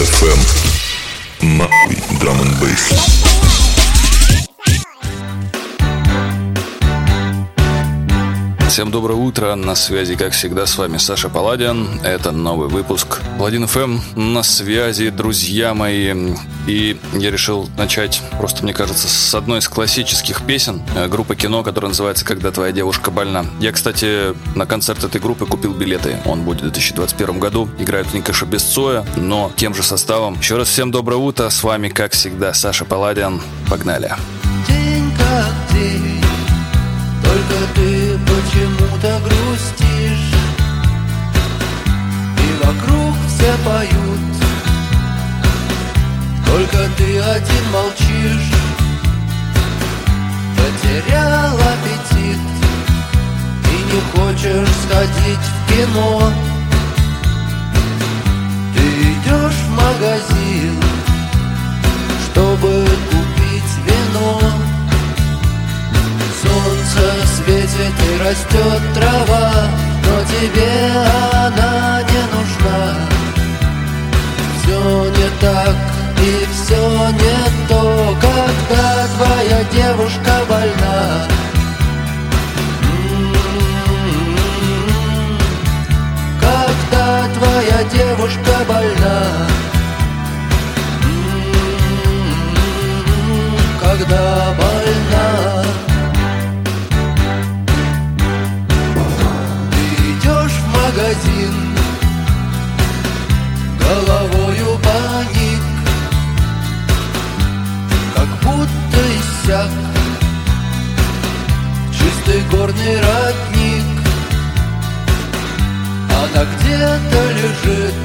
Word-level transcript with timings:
FM. 0.00 0.40
Нахуй 1.42 1.96
драм 2.18 2.40
н 2.40 2.54
бейс. 2.60 3.29
Всем 8.71 8.89
доброе 8.89 9.15
утро, 9.15 9.55
на 9.55 9.75
связи, 9.75 10.15
как 10.15 10.31
всегда, 10.31 10.65
с 10.65 10.77
вами 10.77 10.95
Саша 10.95 11.27
Паладин. 11.27 11.89
Это 12.05 12.31
новый 12.31 12.69
выпуск 12.69 13.19
Паладин 13.37 13.67
ФМ 13.67 13.99
на 14.15 14.43
связи, 14.43 15.09
друзья 15.09 15.73
мои. 15.73 16.15
И 16.67 16.97
я 17.11 17.31
решил 17.31 17.69
начать, 17.77 18.21
просто 18.39 18.63
мне 18.63 18.73
кажется, 18.73 19.09
с 19.09 19.35
одной 19.35 19.59
из 19.59 19.67
классических 19.67 20.45
песен 20.45 20.81
э, 20.95 21.09
группы 21.09 21.35
кино, 21.35 21.63
которая 21.63 21.89
называется 21.89 22.23
«Когда 22.23 22.49
твоя 22.51 22.71
девушка 22.71 23.11
больна». 23.11 23.45
Я, 23.59 23.73
кстати, 23.73 24.33
на 24.55 24.65
концерт 24.65 25.03
этой 25.03 25.19
группы 25.19 25.45
купил 25.45 25.73
билеты. 25.73 26.19
Он 26.23 26.43
будет 26.43 26.59
в 26.59 26.61
2021 26.61 27.39
году. 27.41 27.67
Играют 27.77 28.07
в 28.07 28.13
Никаша 28.13 28.45
Бесцоя, 28.45 29.05
но 29.17 29.51
тем 29.57 29.75
же 29.75 29.83
составом. 29.83 30.35
Еще 30.35 30.55
раз 30.55 30.69
всем 30.69 30.91
доброе 30.91 31.17
утро, 31.17 31.49
с 31.49 31.61
вами, 31.61 31.89
как 31.89 32.13
всегда, 32.13 32.53
Саша 32.53 32.85
Паладин. 32.85 33.41
Погнали. 33.69 34.11
День 34.11 34.50
почему-то 39.01 39.19
грустишь. 39.19 40.33
И 42.37 42.65
вокруг 42.65 43.15
все 43.27 43.53
поют. 43.65 44.19
Только 46.45 46.77
ты 46.97 47.19
один 47.19 47.71
молчишь. 47.71 48.51
Потерял 50.57 51.55
аппетит. 51.55 52.39
И 53.71 53.93
не 53.93 54.01
хочешь 54.13 54.69
сходить 54.85 55.39
в 55.39 55.71
кино. 55.71 56.31
Ты 58.75 58.81
идешь 58.81 59.53
в 59.53 59.69
магазин 59.71 60.81
Чтобы 62.25 62.70
Светит 67.25 67.95
и 68.09 68.23
растет 68.23 68.81
трава 68.93 69.51
Но 70.05 70.23
тебе 70.25 70.71
она 71.33 72.01
не 72.03 72.23
нужна 72.35 72.81
Все 74.61 75.05
не 75.09 75.29
так 75.39 75.75
и 76.21 76.45
все 76.53 77.09
не 77.11 77.67
то 77.67 78.15
Когда 78.21 79.07
твоя 79.17 79.63
девушка 79.71 80.31
больна. 80.47 81.27
Когда 86.39 87.27
твоя 87.33 87.83
девушка 87.83 88.51
больна. 88.67 89.47
Когда 93.81 94.53
больна 94.57 94.80
магазин 101.11 101.53
Головою 103.79 104.79
паник 104.79 105.61
Как 108.15 108.29
будто 108.43 108.99
иссяк. 109.19 109.71
Чистый 111.91 112.41
горный 112.51 112.95
родник 113.01 113.85
Она 116.09 116.45
где-то 116.45 117.31
лежит 117.33 117.95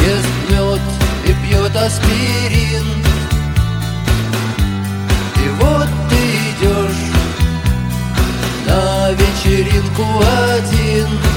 Ест 0.00 0.28
мед 0.50 0.80
и 1.24 1.32
пьет 1.46 1.76
аспирин. 1.76 2.86
И 5.36 5.48
вот 5.60 5.88
ты 6.10 6.20
идешь 6.50 7.12
на 8.66 9.12
вечеринку 9.12 10.04
один 10.56 11.31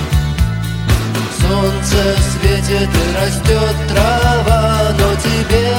Солнце 1.47 1.97
светит 2.31 2.89
и 2.89 3.15
растет 3.15 3.75
трава 3.87 4.95
Но 4.97 5.15
тебе 5.15 5.71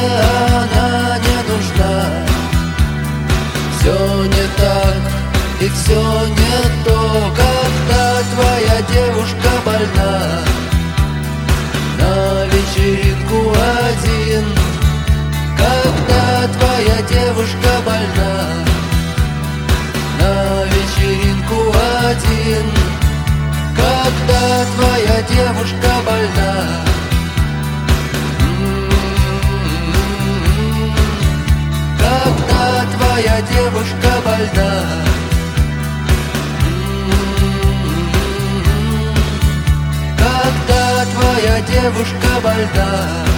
она 0.62 1.19
не 1.19 1.38
нужна. 1.50 2.04
Все 3.76 4.25
не 4.25 4.47
так 4.56 5.03
и 5.60 5.69
все 5.69 6.26
не 6.28 6.84
то 6.84 7.32
Когда 7.34 8.22
твоя 8.32 8.82
девушка 8.94 9.49
больна. 9.65 10.44
На 11.99 12.44
вечеринку 12.47 13.53
один 13.91 14.44
Когда 15.56 16.49
твоя 16.59 17.03
девушка 17.03 17.75
Когда 24.06 24.65
твоя 24.77 25.21
девушка 25.22 25.91
больна. 26.05 26.84
Когда 31.99 32.87
твоя 32.97 33.43
девушка 33.43 34.11
больна. 34.25 34.71
Когда 40.17 41.05
твоя 41.12 41.61
девушка 41.62 42.41
больна 42.44 43.36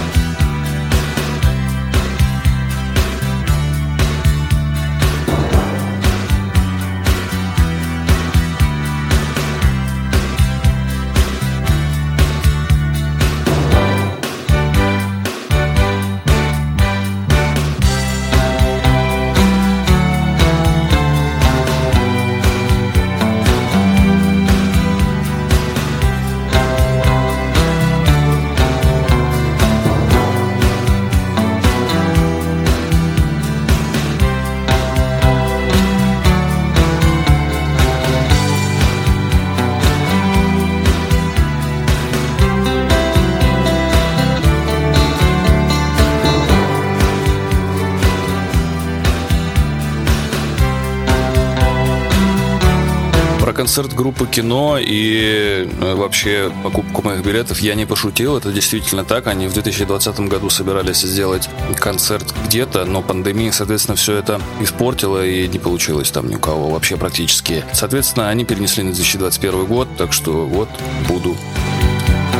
Про 53.49 53.55
концерт 53.55 53.95
группы 53.95 54.27
кино 54.27 54.77
и 54.79 55.67
э, 55.81 55.95
вообще 55.95 56.51
покупку 56.61 57.01
моих 57.01 57.25
билетов 57.25 57.61
я 57.61 57.73
не 57.73 57.87
пошутил. 57.87 58.37
Это 58.37 58.51
действительно 58.51 59.03
так. 59.03 59.25
Они 59.25 59.47
в 59.47 59.53
2020 59.53 60.19
году 60.19 60.51
собирались 60.51 61.01
сделать 61.01 61.49
концерт 61.77 62.31
где-то, 62.45 62.85
но 62.85 63.01
пандемия, 63.01 63.51
соответственно, 63.51 63.95
все 63.95 64.17
это 64.17 64.39
испортила 64.61 65.25
и 65.25 65.47
не 65.47 65.57
получилось 65.57 66.11
там 66.11 66.29
ни 66.29 66.35
у 66.35 66.39
кого 66.39 66.69
вообще 66.69 66.95
практически. 66.95 67.65
Соответственно, 67.73 68.29
они 68.29 68.45
перенесли 68.45 68.83
на 68.83 68.91
2021 68.91 69.65
год, 69.65 69.87
так 69.97 70.13
что 70.13 70.45
вот 70.45 70.69
буду 71.07 71.35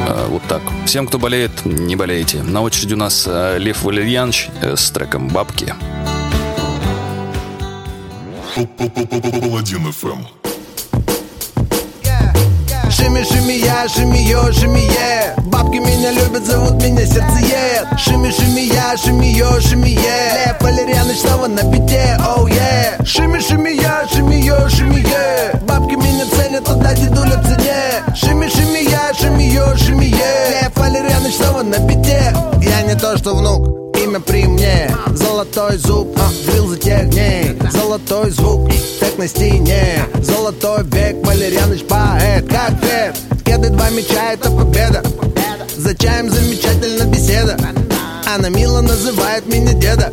э, 0.07 0.27
вот 0.27 0.43
так. 0.47 0.61
Всем, 0.85 1.07
кто 1.07 1.17
болеет, 1.17 1.65
не 1.65 1.95
болейте. 1.95 2.43
На 2.43 2.61
очереди 2.61 2.93
у 2.93 2.97
нас 2.97 3.25
э, 3.27 3.57
Лев 3.57 3.81
Валерьянович 3.81 4.49
с 4.61 4.91
треком 4.91 5.27
«Бабки». 5.27 5.73
Паладин 8.55 9.87
FM. 9.87 10.38
Шими, 12.99 13.23
шими, 13.23 13.53
я, 13.53 13.87
шими, 13.87 14.17
ё, 14.17 14.51
шими, 14.51 14.89
е 14.89 15.33
Бабки 15.45 15.77
меня 15.77 16.11
любят, 16.11 16.45
зовут 16.45 16.83
меня 16.83 17.05
сердцеед 17.05 17.87
Шими, 17.97 18.29
шими, 18.29 18.63
я, 18.73 18.97
шими, 18.97 19.27
ё, 19.27 19.61
шими, 19.61 19.91
е 19.91 20.47
Лев 20.47 20.61
Валерьяныч 20.61 21.23
на 21.23 21.63
бите, 21.63 22.17
оу, 22.27 22.47
е 22.47 22.97
Шими, 23.05 23.39
шими, 23.39 23.69
я, 23.69 24.05
шими, 24.13 24.35
ё, 24.35 24.69
шими, 24.69 24.99
е 24.99 25.57
Бабки 25.65 25.95
меня 25.95 26.25
ценят, 26.35 26.65
туда 26.65 26.93
дедуля 26.93 27.41
в 27.41 27.47
цене 27.47 28.03
Шими, 28.15 28.49
шими, 28.49 28.83
я, 28.91 29.13
шими, 29.17 29.43
ё, 29.43 29.77
шими, 29.77 30.07
е 30.07 30.63
Лев 30.63 30.75
Валерьяныч 30.75 31.37
на 31.63 31.79
бите 31.79 32.33
Я 32.61 32.81
не 32.81 32.95
то, 32.99 33.17
что 33.17 33.33
внук, 33.33 33.88
имя 34.09 34.19
при 34.19 34.45
мне. 34.45 34.91
Золотой 35.13 35.77
зуб, 35.77 36.17
а, 36.17 36.51
дрил 36.51 36.67
за 36.67 36.77
тех 36.77 37.09
дней 37.09 37.57
Золотой 37.71 38.31
звук, 38.31 38.69
так 38.99 39.17
на 39.17 39.27
стене. 39.27 39.99
Золотой 40.21 40.83
век, 40.83 41.25
Валерьяныч 41.25 41.83
поэт 41.83 42.47
Как 42.49 42.71
фет, 42.81 43.15
кеды 43.45 43.69
два 43.69 43.89
меча, 43.89 44.33
это 44.33 44.49
победа. 44.49 45.03
За 45.77 45.95
чаем 45.95 46.29
замечательно 46.29 47.05
беседа 47.05 47.57
Она 48.35 48.49
мило 48.49 48.81
называет 48.81 49.47
меня 49.47 49.73
деда. 49.73 50.11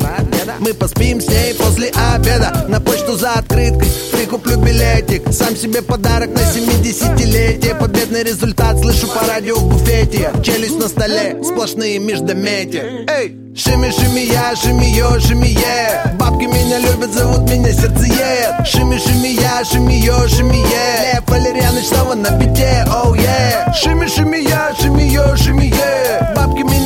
Мы 0.59 0.73
поспим 0.73 1.21
с 1.21 1.27
ней 1.27 1.53
после 1.53 1.89
обеда. 1.89 2.65
На 2.67 2.81
почту 2.81 3.15
за 3.15 3.33
открыткой 3.33 3.87
прикуплю 4.11 4.57
билетик. 4.59 5.31
Сам 5.31 5.55
себе 5.55 5.83
подарок 5.83 6.31
на 6.31 6.39
70-летие 6.39 7.75
Победный 7.79 8.23
результат 8.23 8.79
слышу 8.79 9.07
по 9.07 9.19
радио 9.27 9.55
в 9.55 9.69
буфете. 9.69 10.31
Челюсть 10.43 10.79
на 10.79 10.87
столе, 10.87 11.37
сплошные 11.43 11.99
междометия. 11.99 13.05
Эй! 13.07 13.37
Шими, 13.55 13.89
шими, 13.89 14.19
я, 14.19 14.55
шими, 14.55 14.85
ё, 14.85 15.19
шими, 15.19 15.47
е. 15.47 16.15
Бабки 16.19 16.45
меня 16.45 16.77
любят, 16.77 17.11
зовут 17.11 17.49
меня 17.49 17.71
сердцеед. 17.71 18.67
Шими, 18.67 18.97
шими, 18.99 19.29
я, 19.29 19.63
шими, 19.65 19.93
ё, 19.93 20.27
шими, 20.27 20.57
е. 20.57 21.15
Лев 21.15 21.23
Валерьяныч 21.27 21.85
снова 21.85 22.13
на 22.13 22.29
бите, 22.37 22.85
оу, 22.87 23.15
oh, 23.15 23.19
е. 23.19 23.73
Шими, 23.73 24.07
шими, 24.07 24.37
я, 24.47 24.75
шими, 24.79 25.03
ё, 25.11 25.35
шими, 25.35 25.73
е. 25.73 26.33
Бабки 26.35 26.61
меня 26.61 26.76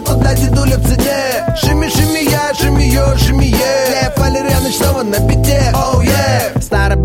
ценят, 0.00 0.04
туда 0.04 0.34
дедуля 0.34 0.76
в 0.76 0.88
цене. 0.88 1.56
Шими, 1.56 1.88
шими, 1.88 2.30
я, 2.30 2.54
шими, 2.54 2.82
ё, 2.82 3.16
шими, 3.16 3.46
е. 3.46 3.90
Лев 3.90 4.16
Валерьяныч 4.16 4.76
снова 4.76 5.02
на 5.02 5.18
бите, 5.20 5.72
оу, 5.74 6.00
е. 6.00 6.52
Старый 6.60 6.96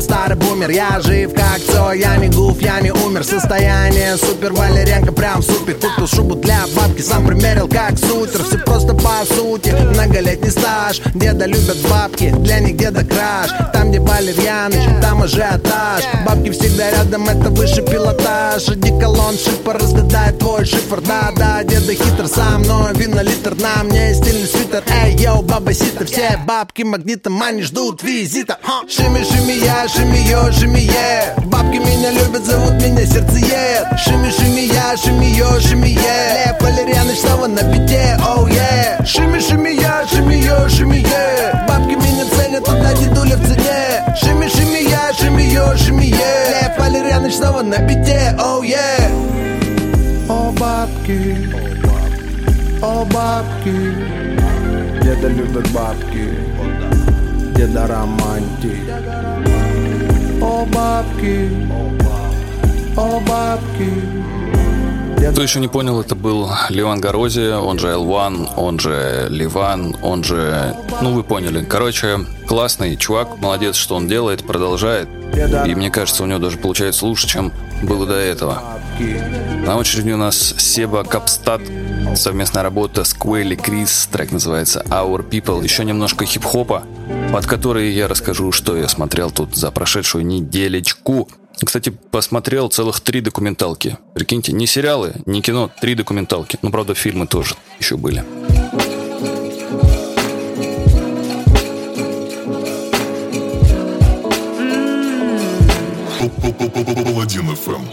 Рулем, 0.00 0.02
старый 0.02 0.36
бумер. 0.36 0.70
Я 0.70 1.00
жив 1.00 1.32
как 1.34 1.58
все, 1.58 1.92
я 1.92 2.16
не 2.16 2.28
гуф, 2.28 2.60
я 2.60 2.80
не 2.80 2.90
умер. 2.90 3.24
Состояние 3.24 4.16
супер, 4.16 4.52
Валеренко 4.52 5.12
прям 5.12 5.42
супер. 5.42 5.74
Купил 5.74 6.06
шубу 6.06 6.34
для 6.34 6.64
бабки, 6.74 7.02
сам 7.02 7.26
примерил 7.26 7.68
как 7.68 7.98
сутер. 7.98 8.42
Все 8.44 8.58
просто 8.58 8.94
по 8.94 9.24
сути, 9.34 9.70
многолетний 9.70 10.50
стаж. 10.50 11.00
Деда 11.14 11.46
любят 11.46 11.76
бабки, 11.88 12.30
для 12.30 12.60
них 12.60 12.76
деда 12.76 13.04
краш. 13.04 13.50
Там, 13.72 13.90
где 13.90 14.00
Валерьяныч, 14.00 15.02
там 15.02 15.22
ажиотаж. 15.22 16.04
Бабки 16.26 16.50
всегда 16.50 16.90
рядом, 16.90 17.28
это 17.28 17.50
выше 17.50 17.82
пилотаж. 17.82 18.68
Одеколон 18.68 19.36
шипа 19.36 19.74
разгадает 19.74 20.38
твой 20.38 20.64
шифр. 20.64 21.00
Да-да, 21.00 21.62
деда 21.64 21.94
хитр 21.94 22.26
сам, 22.26 22.62
но 22.62 22.90
вина 22.94 23.22
литр 23.22 23.54
На 23.56 23.82
мне. 23.84 24.14
Стильный 24.14 24.46
свитер, 24.46 24.82
эй, 25.02 25.14
йоу, 25.16 25.42
баба 25.42 25.72
сита 25.72 26.04
Все 26.04 26.38
бабки 26.46 26.82
магнитом, 26.82 27.42
они 27.42 27.62
ждут 27.62 28.02
визита. 28.02 28.58
Шими, 28.88 29.24
шими, 29.24 29.64
я, 29.64 29.86
шими, 29.94 30.18
йо, 30.30 30.52
шими, 30.52 30.80
е 30.80 31.34
Бабки 31.46 31.78
меня 31.78 32.10
любят, 32.10 32.44
зовут 32.44 32.74
меня 32.82 33.06
сердцеед. 33.06 33.98
Шими, 33.98 34.30
шими, 34.30 34.60
я, 34.60 34.96
шими, 34.96 35.26
йо, 35.38 35.60
шими, 35.60 35.92
е 35.92 36.18
Лев 36.34 36.56
Валерьяныч 36.62 37.18
снова 37.18 37.48
на 37.48 37.62
бите, 37.62 38.16
оу, 38.28 38.46
е. 38.46 38.98
Шими, 39.04 39.40
шими, 39.40 39.70
я, 39.70 40.04
шими, 40.10 40.36
йо, 40.36 40.68
шими, 40.68 40.98
е 40.98 41.52
Бабки 41.68 41.96
меня 41.96 42.24
ценят, 42.34 42.64
туда 42.64 42.92
дедуля 42.94 43.36
в 43.36 43.46
цене. 43.48 44.04
Шими, 44.20 44.48
шими, 44.48 44.80
я, 44.90 45.12
шими, 45.18 45.42
йо, 45.54 45.76
шими, 45.76 46.08
е 46.10 46.50
Лев 46.50 46.78
Валерьяныч 46.78 47.34
снова 47.34 47.62
на 47.62 47.78
бите, 47.78 48.34
оу, 48.38 48.62
е. 48.62 49.10
О, 50.28 50.52
бабки, 50.52 51.48
о, 52.82 53.04
бабки. 53.04 53.76
Деда 55.02 55.28
любит 55.28 55.68
бабки. 55.72 56.26
Деда 57.56 57.86
романтик 57.86 59.29
О, 60.60 60.66
бабки, 60.66 61.48
о, 62.94 63.20
бабки 63.20 63.90
Кто 65.32 65.40
еще 65.40 65.58
не 65.58 65.68
понял, 65.68 65.98
это 66.02 66.14
был 66.14 66.50
Ливан 66.68 67.00
Горозия, 67.00 67.56
он 67.56 67.78
же 67.78 67.86
L1, 67.86 68.50
он 68.56 68.78
же 68.78 69.28
Ливан, 69.30 69.96
он 70.02 70.22
же... 70.22 70.76
Ну, 71.00 71.14
вы 71.14 71.24
поняли. 71.24 71.64
Короче, 71.64 72.26
классный 72.46 72.98
чувак, 72.98 73.38
молодец, 73.38 73.74
что 73.76 73.94
он 73.94 74.06
делает, 74.06 74.44
продолжает. 74.44 75.08
И 75.66 75.74
мне 75.74 75.90
кажется, 75.90 76.24
у 76.24 76.26
него 76.26 76.40
даже 76.40 76.58
получается 76.58 77.06
лучше, 77.06 77.26
чем 77.26 77.52
было 77.82 78.06
до 78.06 78.14
этого. 78.14 78.62
На 79.64 79.76
очереди 79.76 80.10
у 80.10 80.16
нас 80.16 80.54
Себа 80.58 81.04
Капстат, 81.04 81.60
совместная 82.14 82.62
работа 82.62 83.04
с 83.04 83.14
Куэлли 83.14 83.54
Крис, 83.54 84.08
трек 84.10 84.32
называется 84.32 84.84
Our 84.88 85.28
People, 85.28 85.62
еще 85.62 85.84
немножко 85.84 86.24
хип-хопа, 86.24 86.84
под 87.32 87.46
который 87.46 87.92
я 87.92 88.08
расскажу, 88.08 88.52
что 88.52 88.76
я 88.76 88.88
смотрел 88.88 89.30
тут 89.30 89.56
за 89.56 89.70
прошедшую 89.70 90.26
неделечку. 90.26 91.28
Кстати, 91.64 91.90
посмотрел 91.90 92.68
целых 92.68 93.00
три 93.00 93.20
документалки. 93.20 93.98
Прикиньте, 94.14 94.52
не 94.52 94.66
сериалы, 94.66 95.14
не 95.26 95.42
кино, 95.42 95.70
три 95.80 95.94
документалки. 95.94 96.58
Ну, 96.62 96.70
правда, 96.70 96.94
фильмы 96.94 97.26
тоже 97.26 97.54
еще 97.78 97.96
были. 97.96 98.24
Паладин 106.29 107.49
FM. 107.55 107.83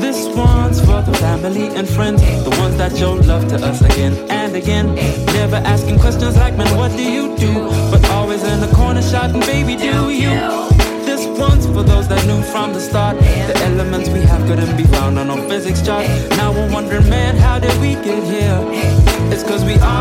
This 0.00 0.26
one's 0.34 0.80
for 0.80 1.02
the 1.02 1.12
family 1.18 1.68
and 1.68 1.88
friends, 1.88 2.22
the 2.44 2.50
ones 2.60 2.76
that 2.76 2.96
show 2.96 3.14
love 3.14 3.48
to 3.48 3.56
us 3.56 3.80
again 3.82 4.14
and 4.30 4.54
again. 4.56 4.94
Never 5.26 5.56
asking 5.56 5.98
questions 5.98 6.36
like, 6.36 6.56
man, 6.56 6.76
what 6.76 6.92
do 6.92 7.02
you 7.02 7.36
do? 7.36 7.52
But 7.90 8.08
always 8.10 8.42
in 8.42 8.60
the 8.60 8.72
corner 8.74 9.02
shouting, 9.02 9.40
baby, 9.40 9.76
do 9.76 10.10
you? 10.10 10.30
This 11.04 11.26
one's 11.38 11.66
for 11.66 11.82
those 11.82 12.08
that 12.08 12.24
knew 12.26 12.42
from 12.42 12.72
the 12.72 12.80
start 12.80 13.16
the 13.18 13.56
elements 13.64 14.08
we 14.10 14.20
have 14.20 14.46
couldn't 14.46 14.76
be 14.76 14.84
found 14.84 15.18
on 15.18 15.28
no 15.28 15.36
physics 15.48 15.80
chart. 15.82 16.06
Now 16.36 16.52
we're 16.52 16.72
wondering, 16.72 17.08
man, 17.08 17.36
how 17.36 17.58
did 17.58 17.78
we 17.80 17.94
get 17.94 18.22
here? 18.24 18.60
It's 19.32 19.42
cause 19.42 19.64
we 19.64 19.74
are 19.78 19.99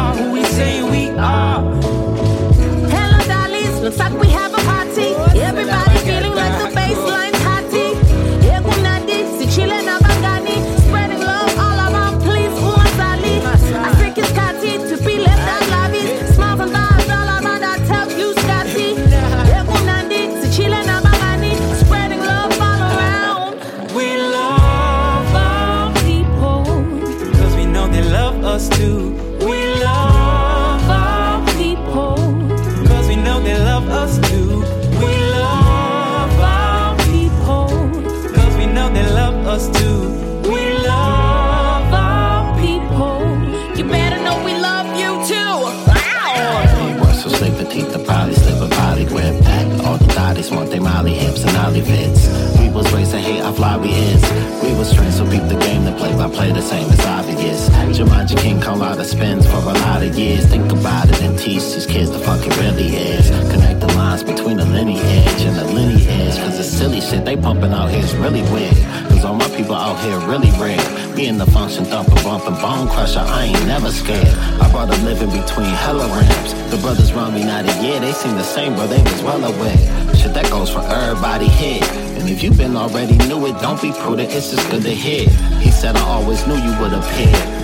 Bone 72.60 72.88
crusher, 72.88 73.20
I 73.20 73.44
ain't 73.44 73.66
never 73.66 73.90
scared. 73.90 74.26
I 74.60 74.70
brought 74.70 74.90
a 74.90 75.02
living 75.02 75.30
between 75.30 75.70
hella 75.70 76.06
ramps. 76.08 76.59
The 76.70 76.78
brothers 76.78 77.12
run 77.12 77.34
me 77.34 77.42
not 77.44 77.64
a 77.64 77.82
year, 77.82 77.98
they 77.98 78.12
seem 78.12 78.36
the 78.36 78.44
same, 78.44 78.76
but 78.76 78.86
they 78.86 79.02
was 79.02 79.22
well 79.24 79.42
aware. 79.42 79.76
Shit 80.14 80.34
that 80.34 80.48
goes 80.50 80.70
for 80.70 80.82
everybody 80.82 81.48
here. 81.48 81.82
And 82.16 82.28
if 82.30 82.44
you 82.44 82.52
been 82.52 82.76
already 82.76 83.16
knew 83.26 83.44
it, 83.46 83.60
don't 83.60 83.80
be 83.82 83.90
prudent, 83.90 84.30
it's 84.32 84.52
just 84.52 84.70
good 84.70 84.82
to 84.82 84.94
hear. 84.94 85.28
He 85.58 85.72
said 85.72 85.96
I 85.96 86.02
always 86.02 86.46
knew 86.46 86.54
you 86.54 86.72
would 86.80 86.92
appear. 86.92 87.60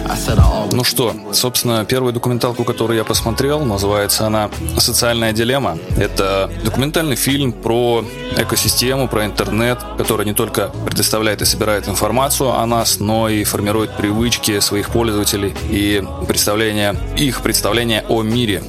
Ну 0.72 0.84
что, 0.84 1.14
собственно, 1.32 1.84
первую 1.84 2.12
документалку, 2.12 2.64
которую 2.64 2.96
я 2.96 3.04
посмотрел, 3.04 3.64
называется 3.64 4.26
она 4.26 4.50
«Социальная 4.78 5.32
дилемма». 5.32 5.78
Это 5.96 6.48
документальный 6.64 7.16
фильм 7.16 7.52
про 7.52 8.04
экосистему, 8.36 9.08
про 9.08 9.26
интернет, 9.26 9.78
который 9.98 10.24
не 10.24 10.32
только 10.32 10.70
предоставляет 10.86 11.42
и 11.42 11.44
собирает 11.44 11.88
информацию 11.88 12.52
о 12.52 12.64
нас, 12.66 13.00
но 13.00 13.28
и 13.28 13.42
формирует 13.42 13.96
привычки 13.96 14.60
своих 14.60 14.90
пользователей 14.90 15.54
и 15.68 16.02
представление, 16.28 16.94
их 17.16 17.42
представление 17.42 18.04
о 18.08 18.22
мире. 18.22 18.62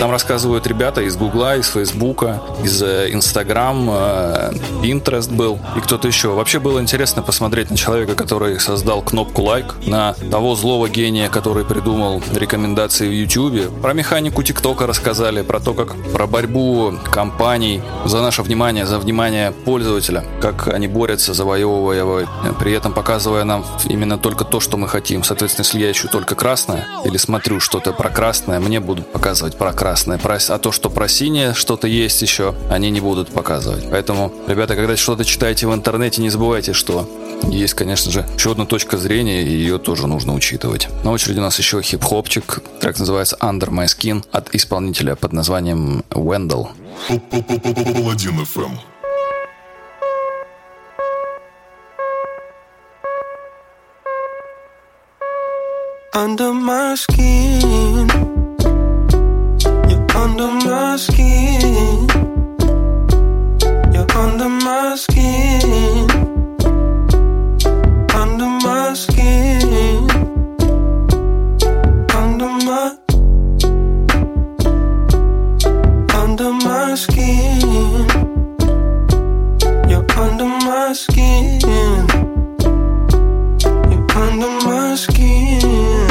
Там 0.00 0.10
рассказывают 0.10 0.66
ребята 0.66 1.00
из 1.00 1.16
Гугла, 1.16 1.56
из 1.56 1.68
Фейсбука, 1.68 2.42
из 2.62 2.82
э, 2.82 3.08
Инстаграм, 3.12 3.88
э, 3.88 4.52
Pinterest 4.82 5.32
был 5.32 5.60
и 5.76 5.80
кто-то 5.80 6.08
еще. 6.08 6.30
Вообще 6.30 6.58
было 6.58 6.80
интересно 6.80 7.22
посмотреть 7.22 7.70
на 7.70 7.76
человека, 7.76 8.14
который 8.14 8.58
создал 8.58 9.00
кнопку 9.00 9.42
лайк, 9.42 9.74
на 9.86 10.14
того 10.30 10.56
злого 10.56 10.88
гения, 10.88 11.28
который 11.28 11.64
придумал 11.64 12.20
рекомендации 12.34 13.08
в 13.08 13.12
YouTube. 13.12 13.80
Про 13.80 13.92
механику 13.92 14.42
ТикТока 14.42 14.86
рассказали, 14.86 15.42
про 15.42 15.60
то, 15.60 15.72
как 15.72 15.94
про 16.12 16.26
борьбу 16.26 16.94
компаний 17.10 17.80
за 18.04 18.20
наше 18.20 18.42
внимание, 18.42 18.86
за 18.86 18.98
внимание 18.98 19.52
пользователя, 19.52 20.24
как 20.40 20.68
они 20.68 20.88
борются, 20.88 21.32
завоевывая 21.32 21.98
его, 21.98 22.20
при 22.58 22.72
этом 22.72 22.92
показывая 22.92 23.44
нам 23.44 23.64
именно 23.84 24.18
только 24.18 24.44
то, 24.44 24.58
что 24.58 24.76
мы 24.76 24.88
хотим. 24.88 25.22
Соответственно, 25.22 25.64
если 25.64 25.78
я 25.78 25.90
ищу 25.92 26.08
только 26.08 26.34
красное 26.34 26.86
или 27.04 27.16
смотрю 27.16 27.60
что-то 27.60 27.92
про 27.92 28.10
красное, 28.10 28.58
мне 28.58 28.80
будут 28.80 29.10
показывать 29.12 29.56
про 29.56 29.75
красное. 29.76 30.18
А 30.48 30.58
то, 30.58 30.72
что 30.72 30.90
про 30.90 31.06
синее 31.06 31.54
что-то 31.54 31.86
есть 31.86 32.20
еще, 32.22 32.54
они 32.70 32.90
не 32.90 33.00
будут 33.00 33.28
показывать. 33.28 33.84
Поэтому, 33.90 34.32
ребята, 34.48 34.74
когда 34.74 34.96
что-то 34.96 35.24
читаете 35.24 35.68
в 35.68 35.74
интернете, 35.74 36.20
не 36.22 36.30
забывайте, 36.30 36.72
что 36.72 37.08
есть, 37.44 37.74
конечно 37.74 38.10
же, 38.10 38.26
еще 38.36 38.52
одна 38.52 38.64
точка 38.64 38.96
зрения, 38.96 39.42
и 39.42 39.50
ее 39.50 39.78
тоже 39.78 40.06
нужно 40.06 40.34
учитывать. 40.34 40.88
На 41.04 41.12
очереди 41.12 41.38
у 41.38 41.42
нас 41.42 41.58
еще 41.58 41.80
хип-хопчик. 41.82 42.60
Трек 42.80 42.98
называется 42.98 43.36
Under 43.40 43.68
My 43.68 43.84
Skin 43.84 44.24
от 44.32 44.54
исполнителя 44.54 45.14
под 45.14 45.32
названием 45.32 46.02
Wendell. 46.10 46.68
Паладин 47.30 48.40
FM. 48.40 48.78
Under 56.14 56.54
my 56.54 56.94
skin, 56.96 58.08
under 60.16 60.48
my 60.66 60.96
skin, 60.96 62.08
you're 63.92 64.10
under 64.16 64.48
my 64.48 64.96
skin, 64.96 66.10
under 68.14 68.50
my 68.64 68.94
skin, 68.94 70.10
under 72.14 72.50
my, 72.66 72.96
under 76.14 76.52
my 76.66 76.94
skin, 76.94 77.60
you're 79.90 80.06
under 80.18 80.46
my 80.66 80.92
skin, 80.94 81.60
you're 83.90 84.06
under 84.16 84.50
my 84.66 84.94
skin. 84.96 86.05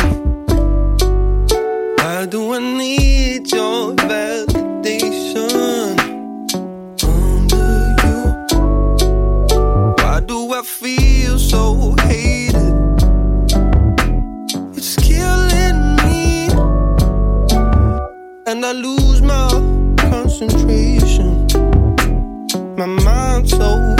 Feel 10.65 11.37
so 11.37 11.95
hated? 12.01 12.73
It's 14.75 14.95
killing 14.95 15.95
me, 16.03 16.47
and 18.47 18.65
I 18.65 18.71
lose 18.71 19.21
my 19.21 19.49
concentration. 20.09 21.45
My 22.75 22.87
mind's 22.87 23.51
so 23.51 23.95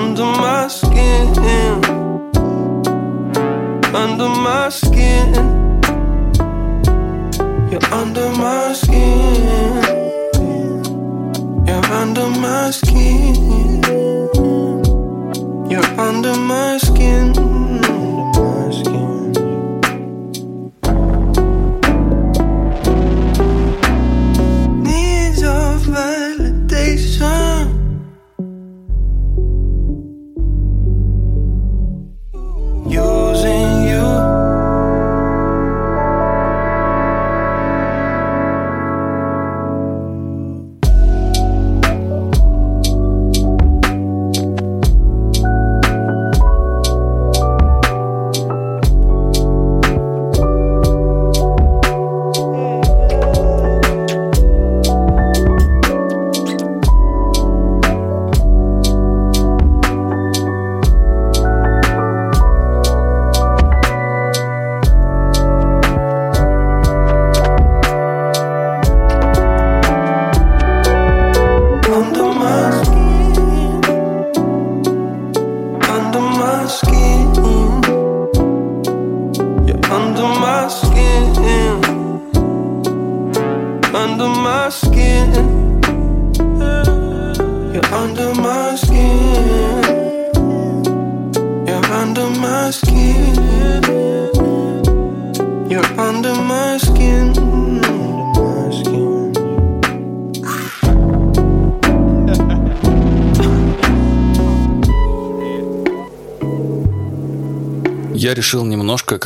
under 0.00 0.24
my 0.24 0.66
skin, 0.66 1.28
under 3.94 4.28
my 4.28 4.68
skin. 4.70 5.34
You're 7.70 7.92
under 7.92 8.30
my 8.30 8.72
skin. 8.72 9.84
You're 11.66 11.92
under 12.00 12.28
my 12.44 12.70
skin. 12.70 13.82
You're 15.70 16.00
under 16.00 16.34
my 16.34 16.78
skin. 16.78 17.49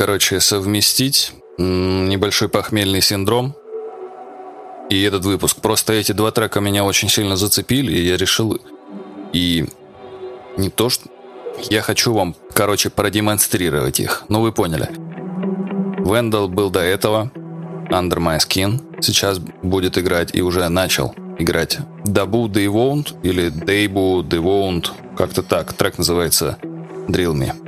Короче, 0.05 0.39
совместить 0.39 1.31
небольшой 1.57 2.47
похмельный 2.47 3.01
синдром 3.01 3.55
и 4.87 5.01
этот 5.01 5.25
выпуск. 5.25 5.57
Просто 5.61 5.93
эти 5.93 6.11
два 6.11 6.29
трека 6.29 6.59
меня 6.59 6.83
очень 6.83 7.09
сильно 7.09 7.35
зацепили, 7.35 7.91
и 7.91 8.05
я 8.05 8.15
решил 8.15 8.61
и 9.33 9.65
не 10.57 10.69
то, 10.69 10.89
что... 10.89 11.09
Я 11.71 11.81
хочу 11.81 12.13
вам, 12.13 12.35
короче, 12.53 12.91
продемонстрировать 12.91 13.99
их. 13.99 14.25
Ну, 14.29 14.41
вы 14.41 14.51
поняли. 14.51 14.89
Вендел 16.05 16.49
был 16.49 16.69
до 16.69 16.81
этого. 16.81 17.31
Under 17.89 18.19
My 18.19 18.37
Skin. 18.37 19.01
Сейчас 19.01 19.39
будет 19.39 19.97
играть 19.97 20.35
и 20.35 20.43
уже 20.43 20.69
начал 20.69 21.15
играть 21.39 21.79
Дабу 22.03 22.47
They 22.47 22.67
Won't 22.67 23.15
или 23.23 23.49
Дейбу 23.49 24.21
They 24.21 24.39
Won't. 24.39 24.91
Как-то 25.17 25.41
так. 25.41 25.73
Трек 25.73 25.97
называется 25.97 26.59
Drill 27.07 27.33
Me. 27.33 27.64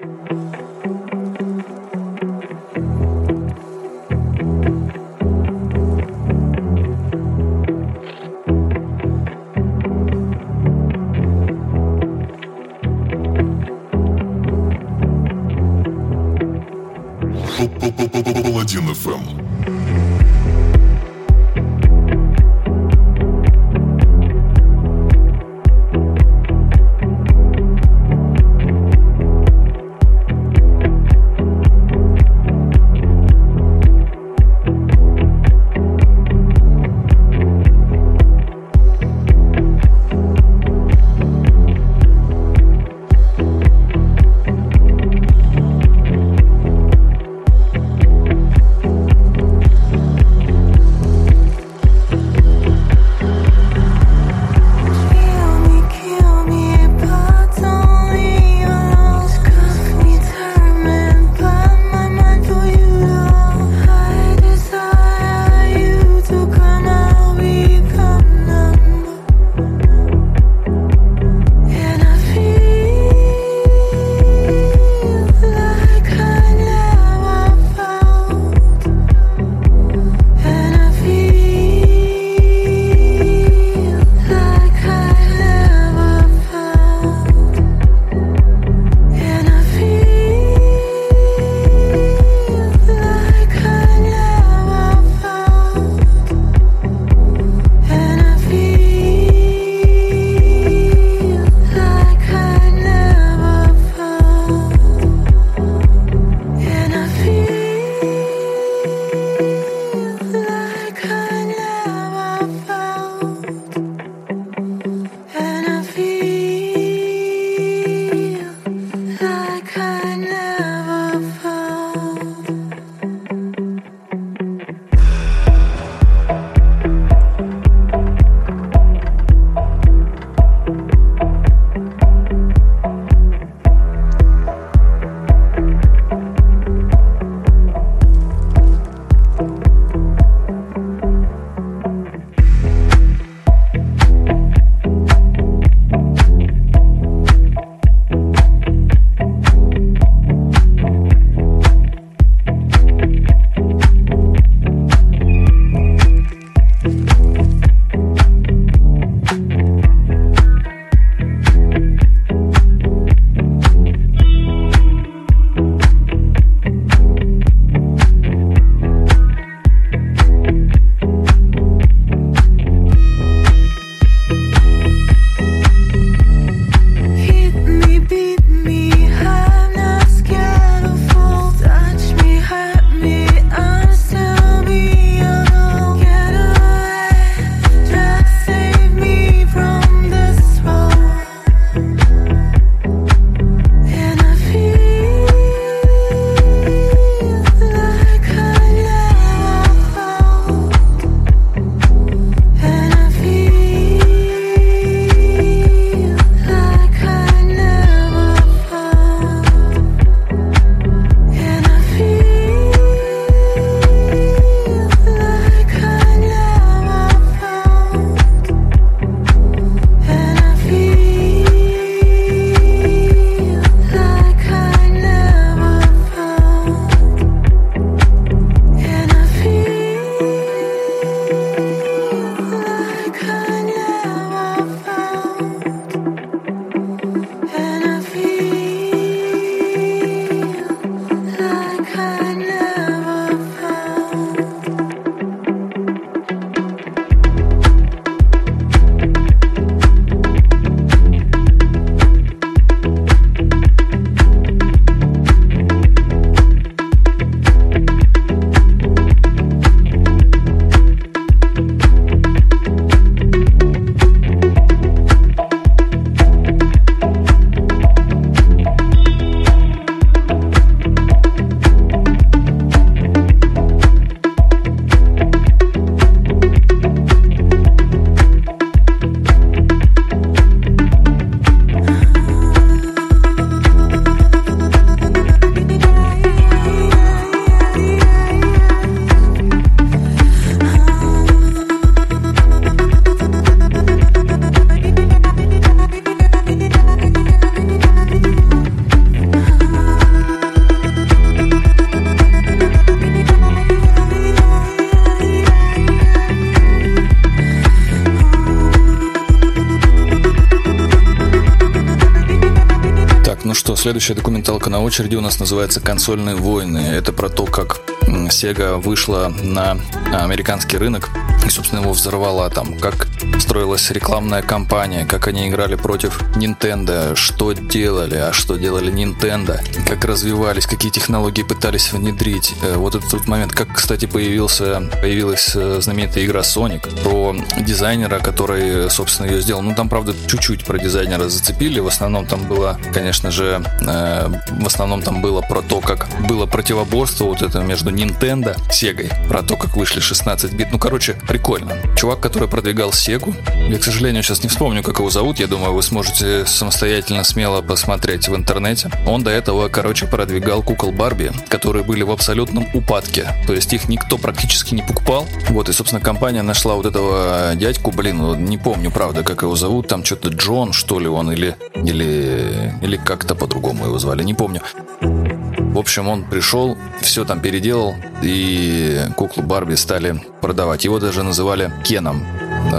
Следующая 313.87 314.15
документалка 314.15 314.69
на 314.69 314.83
очереди 314.83 315.15
у 315.15 315.21
нас 315.21 315.39
называется 315.39 315.79
«Консольные 315.79 316.35
войны». 316.35 316.79
Это 316.79 317.13
про 317.13 317.29
то, 317.29 317.45
как 317.45 317.79
Sega 318.01 318.81
вышла 318.81 319.31
на 319.41 319.77
американский 320.11 320.77
рынок 320.77 321.09
и, 321.45 321.49
собственно, 321.49 321.79
его 321.79 321.93
взорвала 321.93 322.49
там, 322.49 322.77
как 322.79 323.06
строилась 323.39 323.89
рекламная 323.91 324.41
кампания, 324.41 325.05
как 325.05 325.27
они 325.27 325.47
играли 325.47 325.75
против 325.75 326.21
Nintendo, 326.35 327.15
что 327.15 327.53
делали, 327.53 328.15
а 328.15 328.33
что 328.33 328.55
делали 328.55 328.91
Nintendo, 328.91 329.59
как 329.87 330.05
развивались, 330.05 330.65
какие 330.65 330.91
технологии 330.91 331.43
пытались 331.43 331.91
внедрить. 331.91 332.53
Э, 332.61 332.75
вот 332.75 332.95
этот 332.95 333.11
вот 333.13 333.27
момент, 333.27 333.51
как, 333.51 333.73
кстати, 333.73 334.05
появился, 334.05 334.89
появилась 335.01 335.51
э, 335.55 335.79
знаменитая 335.81 336.25
игра 336.25 336.41
Sonic 336.41 337.03
про 337.03 337.35
дизайнера, 337.61 338.19
который, 338.19 338.89
собственно, 338.89 339.27
ее 339.27 339.41
сделал. 339.41 339.61
Ну, 339.61 339.75
там, 339.75 339.89
правда, 339.89 340.13
чуть-чуть 340.27 340.65
про 340.65 340.77
дизайнера 340.77 341.29
зацепили. 341.29 341.79
В 341.79 341.87
основном 341.87 342.25
там 342.25 342.43
было, 342.43 342.79
конечно 342.93 343.31
же, 343.31 343.63
э, 343.81 344.29
в 344.61 344.65
основном 344.65 345.01
там 345.01 345.21
было 345.21 345.41
про 345.41 345.61
то, 345.61 345.81
как 345.81 346.07
было 346.27 346.45
противоборство 346.45 347.25
вот 347.25 347.41
это 347.41 347.59
между 347.59 347.91
Nintendo, 347.91 348.57
Sega, 348.69 349.27
про 349.27 349.41
то, 349.43 349.55
как 349.55 349.75
вышли 349.75 349.99
16 349.99 350.53
бит. 350.53 350.67
Ну, 350.71 350.79
короче, 350.79 351.13
прикольно. 351.27 351.75
Чувак, 351.95 352.19
который 352.19 352.47
продвигал 352.47 352.91
Сегу, 353.27 353.35
я, 353.69 353.77
к 353.77 353.83
сожалению, 353.83 354.23
сейчас 354.23 354.43
не 354.43 354.49
вспомню, 354.49 354.83
как 354.83 354.99
его 354.99 355.09
зовут. 355.09 355.39
Я 355.39 355.47
думаю, 355.47 355.73
вы 355.73 355.83
сможете 355.83 356.45
самостоятельно 356.45 357.23
смело 357.23 357.61
посмотреть 357.61 358.27
в 358.27 358.35
интернете. 358.35 358.89
Он 359.05 359.23
до 359.23 359.31
этого, 359.31 359.67
короче, 359.69 360.07
продвигал 360.07 360.63
кукол 360.63 360.91
Барби, 360.91 361.31
которые 361.49 361.83
были 361.83 362.03
в 362.03 362.11
абсолютном 362.11 362.67
упадке. 362.73 363.27
То 363.45 363.53
есть 363.53 363.73
их 363.73 363.89
никто 363.89 364.17
практически 364.17 364.73
не 364.73 364.81
покупал. 364.81 365.25
Вот, 365.49 365.69
и, 365.69 365.73
собственно, 365.73 366.01
компания 366.01 366.41
нашла 366.41 366.75
вот 366.75 366.85
этого 366.85 367.53
дядьку, 367.55 367.91
блин, 367.91 368.45
не 368.45 368.57
помню, 368.57 368.91
правда, 368.91 369.23
как 369.23 369.41
его 369.43 369.55
зовут. 369.55 369.87
Там 369.87 370.03
что-то 370.03 370.29
Джон, 370.29 370.73
что 370.73 370.99
ли, 370.99 371.07
он, 371.07 371.31
или, 371.31 371.55
или, 371.75 372.73
или 372.81 372.97
как-то 372.97 373.35
по-другому 373.35 373.85
его 373.85 373.99
звали, 373.99 374.23
не 374.23 374.33
помню. 374.33 374.61
В 375.01 375.79
общем, 375.79 376.07
он 376.07 376.23
пришел, 376.23 376.77
все 377.01 377.23
там 377.23 377.39
переделал, 377.39 377.95
и 378.23 378.99
куклу 379.15 379.43
Барби 379.43 379.75
стали 379.75 380.19
продавать. 380.41 380.85
Его 380.85 380.99
даже 380.99 381.23
называли 381.23 381.71
Кеном 381.83 382.25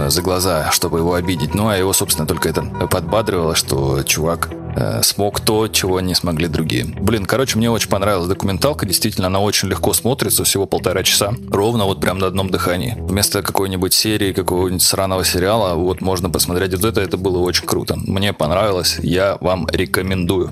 за 0.09 0.21
глаза, 0.21 0.71
чтобы 0.71 0.99
его 0.99 1.13
обидеть. 1.13 1.53
Ну, 1.55 1.67
а 1.67 1.77
его, 1.77 1.93
собственно, 1.93 2.27
только 2.27 2.49
это 2.49 2.63
подбадривало, 2.63 3.55
что 3.55 4.03
чувак 4.03 4.49
э, 4.75 5.01
смог 5.03 5.39
то, 5.39 5.67
чего 5.67 5.99
не 5.99 6.15
смогли 6.15 6.47
другие. 6.47 6.85
Блин, 6.85 7.25
короче, 7.25 7.57
мне 7.57 7.69
очень 7.69 7.89
понравилась 7.89 8.27
документалка. 8.27 8.85
Действительно, 8.85 9.27
она 9.27 9.39
очень 9.39 9.67
легко 9.69 9.93
смотрится, 9.93 10.43
всего 10.43 10.65
полтора 10.65 11.03
часа. 11.03 11.33
Ровно 11.51 11.85
вот 11.85 12.01
прям 12.01 12.19
на 12.19 12.27
одном 12.27 12.49
дыхании. 12.49 12.95
Вместо 12.99 13.41
какой-нибудь 13.41 13.93
серии, 13.93 14.33
какого-нибудь 14.33 14.81
сраного 14.83 15.23
сериала, 15.25 15.75
вот 15.75 16.01
можно 16.01 16.29
посмотреть 16.29 16.73
вот 16.73 16.85
это. 16.85 17.01
Это 17.01 17.17
было 17.17 17.39
очень 17.39 17.65
круто. 17.65 17.95
Мне 17.97 18.33
понравилось. 18.33 18.97
Я 19.01 19.37
вам 19.41 19.67
рекомендую. 19.71 20.49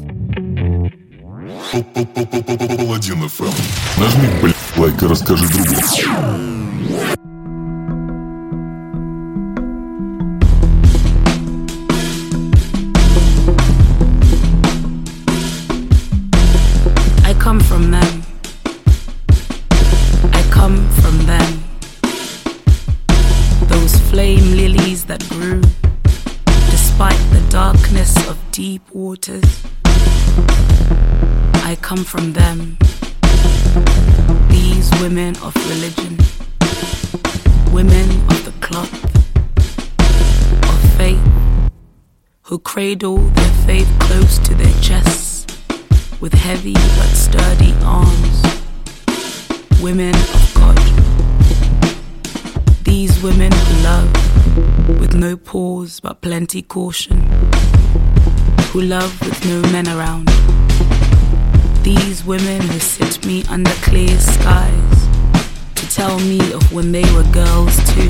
Паладин 1.71 3.23
FM. 3.23 3.53
Нажми, 3.97 4.27
блядь, 4.41 4.55
лайк 4.77 5.03
и 5.03 5.07
расскажи 5.07 5.47
другу. 5.47 6.66
Deep 28.57 28.89
waters. 28.91 29.63
I 31.63 31.77
come 31.79 32.03
from 32.03 32.33
them. 32.33 32.75
These 34.49 34.89
women 34.99 35.37
of 35.43 35.53
religion, 35.69 36.17
women 37.71 38.09
of 38.31 38.45
the 38.45 38.53
cloth, 38.59 38.91
of 40.73 40.97
faith, 40.97 41.21
who 42.41 42.57
cradle 42.57 43.17
their 43.17 43.53
faith 43.67 43.95
close 43.99 44.39
to 44.39 44.55
their 44.55 44.73
chests 44.81 45.45
with 46.19 46.33
heavy 46.33 46.73
but 46.73 47.11
sturdy 47.25 47.75
arms. 47.83 48.41
Women 49.83 50.15
of 50.15 50.53
God. 50.55 50.77
These 52.83 53.21
women 53.21 53.51
who 53.51 53.83
love 53.83 54.99
with 54.99 55.13
no 55.13 55.37
pause 55.37 55.99
but 55.99 56.21
plenty 56.21 56.63
caution. 56.63 57.46
Who 58.77 58.83
love 58.83 59.19
with 59.21 59.43
no 59.43 59.59
men 59.71 59.87
around. 59.87 60.27
These 61.81 62.23
women 62.23 62.61
who 62.61 62.77
sit 62.77 63.25
me 63.25 63.43
under 63.49 63.71
clear 63.81 64.15
skies 64.19 65.07
to 65.73 65.89
tell 65.89 66.19
me 66.19 66.53
of 66.53 66.71
when 66.71 66.91
they 66.91 67.01
were 67.15 67.23
girls 67.31 67.75
too. 67.91 68.07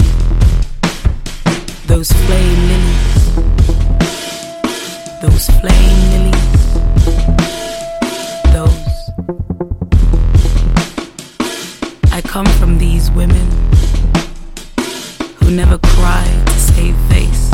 Those 1.85 2.11
flame 2.11 2.61
lilies. 2.71 3.35
Those 5.21 5.45
flame 5.61 5.99
lilies. 6.11 6.73
Those. 8.51 8.97
I 12.11 12.21
come 12.25 12.47
from 12.59 12.77
these 12.77 13.09
women 13.11 13.47
who 15.37 15.49
never 15.49 15.77
cry 15.77 16.25
to 16.45 16.59
save 16.59 16.97
face. 17.07 17.46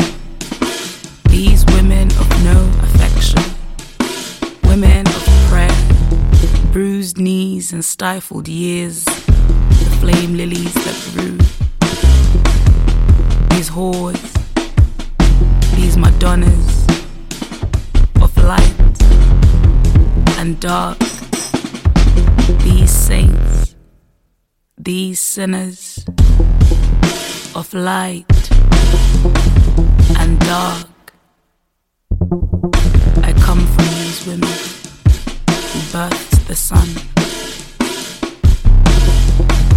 Bruised 7.04 7.18
knees 7.18 7.74
and 7.74 7.84
stifled 7.84 8.48
years. 8.48 9.04
The 9.04 9.98
flame 10.00 10.36
lilies 10.36 10.74
that 10.86 10.98
grew. 11.12 11.38
These 13.50 13.70
whores, 13.70 14.24
these 15.76 15.98
Madonnas 15.98 16.88
of 18.22 18.32
light 18.38 19.02
and 20.40 20.58
dark. 20.62 20.98
These 22.60 22.92
saints, 22.92 23.76
these 24.78 25.20
sinners 25.20 26.06
of 27.54 27.74
light 27.74 28.52
and 30.22 30.40
dark. 30.40 30.88
I 33.28 33.34
come 33.46 33.68
from 33.74 33.86
these 34.00 34.26
women 34.26 34.53
the 36.54 36.60
sun, 36.60 36.88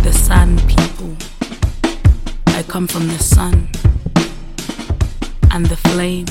the 0.03 0.13
sun 0.13 0.59
people. 0.69 1.17
I 2.49 2.63
come 2.65 2.87
from 2.87 3.09
the 3.09 3.19
sun 3.19 3.71
and 5.53 5.65
the 5.65 5.77
flame, 5.77 6.27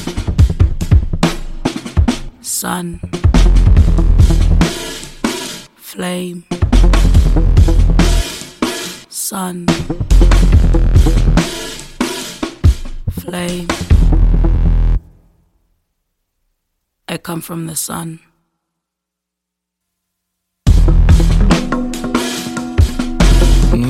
sun, 2.41 2.99
flame, 5.77 6.43
sun, 9.09 9.65
flame. 13.09 13.67
I 17.07 17.17
come 17.17 17.41
from 17.41 17.65
the 17.65 17.75
sun. 17.75 18.24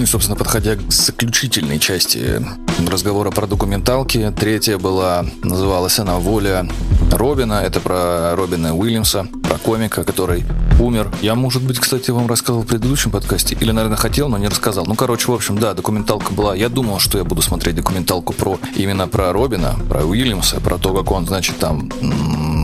И, 0.05 0.07
собственно, 0.07 0.37
подходя 0.37 0.75
к 0.75 0.91
заключительной 0.91 1.79
части 1.79 2.45
разговора 2.87 3.31
про 3.31 3.47
документалки, 3.47 4.31
третья 4.37 4.77
была, 4.77 5.25
называлась 5.41 5.97
она 5.97 6.17
«Воля 6.17 6.67
Робина». 7.11 7.53
Это 7.53 7.79
про 7.79 8.35
Робина 8.35 8.75
Уильямса, 8.75 9.27
про 9.41 9.57
комика, 9.57 10.03
который 10.03 10.45
умер. 10.79 11.11
Я, 11.23 11.33
может 11.33 11.63
быть, 11.63 11.79
кстати, 11.79 12.11
вам 12.11 12.27
рассказывал 12.27 12.61
в 12.61 12.67
предыдущем 12.67 13.09
подкасте, 13.09 13.57
или, 13.59 13.71
наверное, 13.71 13.97
хотел, 13.97 14.29
но 14.29 14.37
не 14.37 14.47
рассказал. 14.47 14.85
Ну, 14.85 14.93
короче, 14.93 15.31
в 15.31 15.33
общем, 15.33 15.57
да, 15.57 15.73
документалка 15.73 16.31
была. 16.33 16.53
Я 16.53 16.69
думал, 16.69 16.99
что 16.99 17.17
я 17.17 17.23
буду 17.23 17.41
смотреть 17.41 17.75
документалку 17.75 18.33
про 18.33 18.59
именно 18.75 19.07
про 19.07 19.33
Робина, 19.33 19.75
про 19.89 20.05
Уильямса, 20.05 20.59
про 20.61 20.77
то, 20.77 20.93
как 20.93 21.09
он, 21.09 21.25
значит, 21.25 21.57
там 21.57 21.89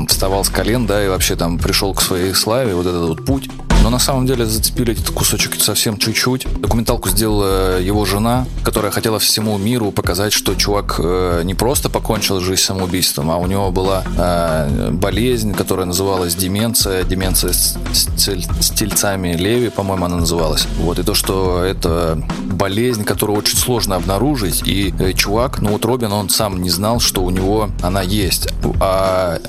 вставал 0.07 0.43
с 0.43 0.49
колен, 0.49 0.85
да, 0.85 1.03
и 1.03 1.09
вообще 1.09 1.35
там 1.35 1.57
пришел 1.57 1.95
к 1.95 2.03
своей 2.03 2.35
славе, 2.35 2.75
вот 2.75 2.85
этот 2.85 3.07
вот 3.07 3.25
путь. 3.25 3.49
Но 3.83 3.89
на 3.89 3.99
самом 3.99 4.27
деле 4.27 4.45
зацепили 4.45 4.93
этот 4.93 5.09
кусочек 5.09 5.55
совсем 5.61 5.97
чуть-чуть. 5.97 6.45
Документалку 6.59 7.09
сделала 7.09 7.79
его 7.79 8.05
жена, 8.05 8.45
которая 8.63 8.91
хотела 8.91 9.19
всему 9.19 9.57
миру 9.57 9.91
показать, 9.91 10.33
что 10.33 10.53
чувак 10.55 10.95
э, 10.99 11.41
не 11.43 11.55
просто 11.55 11.89
покончил 11.89 12.39
жизнь 12.39 12.61
самоубийством, 12.61 13.31
а 13.31 13.37
у 13.37 13.47
него 13.47 13.71
была 13.71 14.03
э, 14.17 14.91
болезнь, 14.91 15.53
которая 15.53 15.85
называлась 15.85 16.35
деменция, 16.35 17.03
деменция 17.03 17.53
с, 17.53 17.77
с, 17.93 18.07
с 18.17 18.69
тельцами 18.71 19.35
Леви, 19.35 19.69
по-моему, 19.69 20.05
она 20.05 20.17
называлась. 20.17 20.67
Вот, 20.77 20.99
и 20.99 21.03
то, 21.03 21.13
что 21.15 21.63
это 21.63 22.21
болезнь, 22.43 23.03
которую 23.03 23.39
очень 23.39 23.57
сложно 23.57 23.95
обнаружить, 23.95 24.61
и 24.67 24.93
э, 24.99 25.13
чувак, 25.13 25.59
ну 25.61 25.71
вот 25.71 25.85
Робин, 25.85 26.11
он 26.11 26.29
сам 26.29 26.61
не 26.61 26.69
знал, 26.69 26.99
что 26.99 27.23
у 27.23 27.29
него 27.31 27.69
она 27.81 28.01
есть. 28.01 28.47
А 28.79 29.39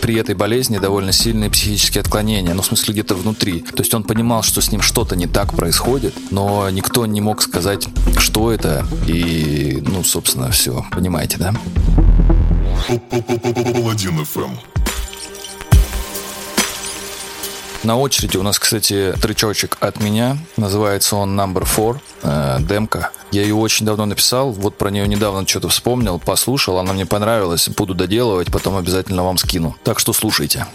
при 0.00 0.16
этой 0.16 0.34
болезни 0.34 0.78
довольно 0.78 1.12
сильные 1.12 1.50
психические 1.50 2.00
отклонения, 2.00 2.54
ну, 2.54 2.62
в 2.62 2.66
смысле, 2.66 2.92
где-то 2.92 3.14
внутри. 3.14 3.64
То 3.74 3.82
есть 3.82 3.92
он 3.92 4.04
понимал, 4.04 4.42
что 4.42 4.60
с 4.60 4.70
ним 4.70 4.80
что-то 4.80 5.16
не 5.16 5.26
так 5.26 5.54
происходит, 5.54 6.14
но 6.30 6.70
никто 6.70 7.06
не 7.06 7.20
мог 7.20 7.42
сказать, 7.42 7.88
что 8.18 8.52
это, 8.52 8.86
и, 9.06 9.82
ну, 9.86 10.04
собственно, 10.04 10.50
все. 10.50 10.84
Понимаете, 10.92 11.38
да? 11.38 11.52
На 17.82 17.98
очереди 17.98 18.38
у 18.38 18.42
нас, 18.42 18.58
кстати, 18.58 19.12
тречочек 19.20 19.76
от 19.80 20.00
меня. 20.00 20.38
Называется 20.56 21.16
он 21.16 21.38
Number 21.38 21.64
Four, 21.64 21.98
э, 22.22 22.58
демка. 22.60 23.10
Я 23.30 23.42
ее 23.42 23.56
очень 23.56 23.84
давно 23.84 24.06
написал, 24.06 24.52
вот 24.52 24.78
про 24.78 24.90
нее 24.90 25.06
недавно 25.06 25.46
что-то 25.46 25.68
вспомнил, 25.68 26.18
послушал, 26.18 26.78
она 26.78 26.94
мне 26.94 27.04
понравилась, 27.04 27.68
буду 27.68 27.94
доделывать, 27.94 28.50
потом 28.50 28.76
обязательно 28.76 29.24
вам 29.24 29.36
скину. 29.36 29.76
Так 29.82 29.98
что 29.98 30.12
слушайте. 30.12 30.66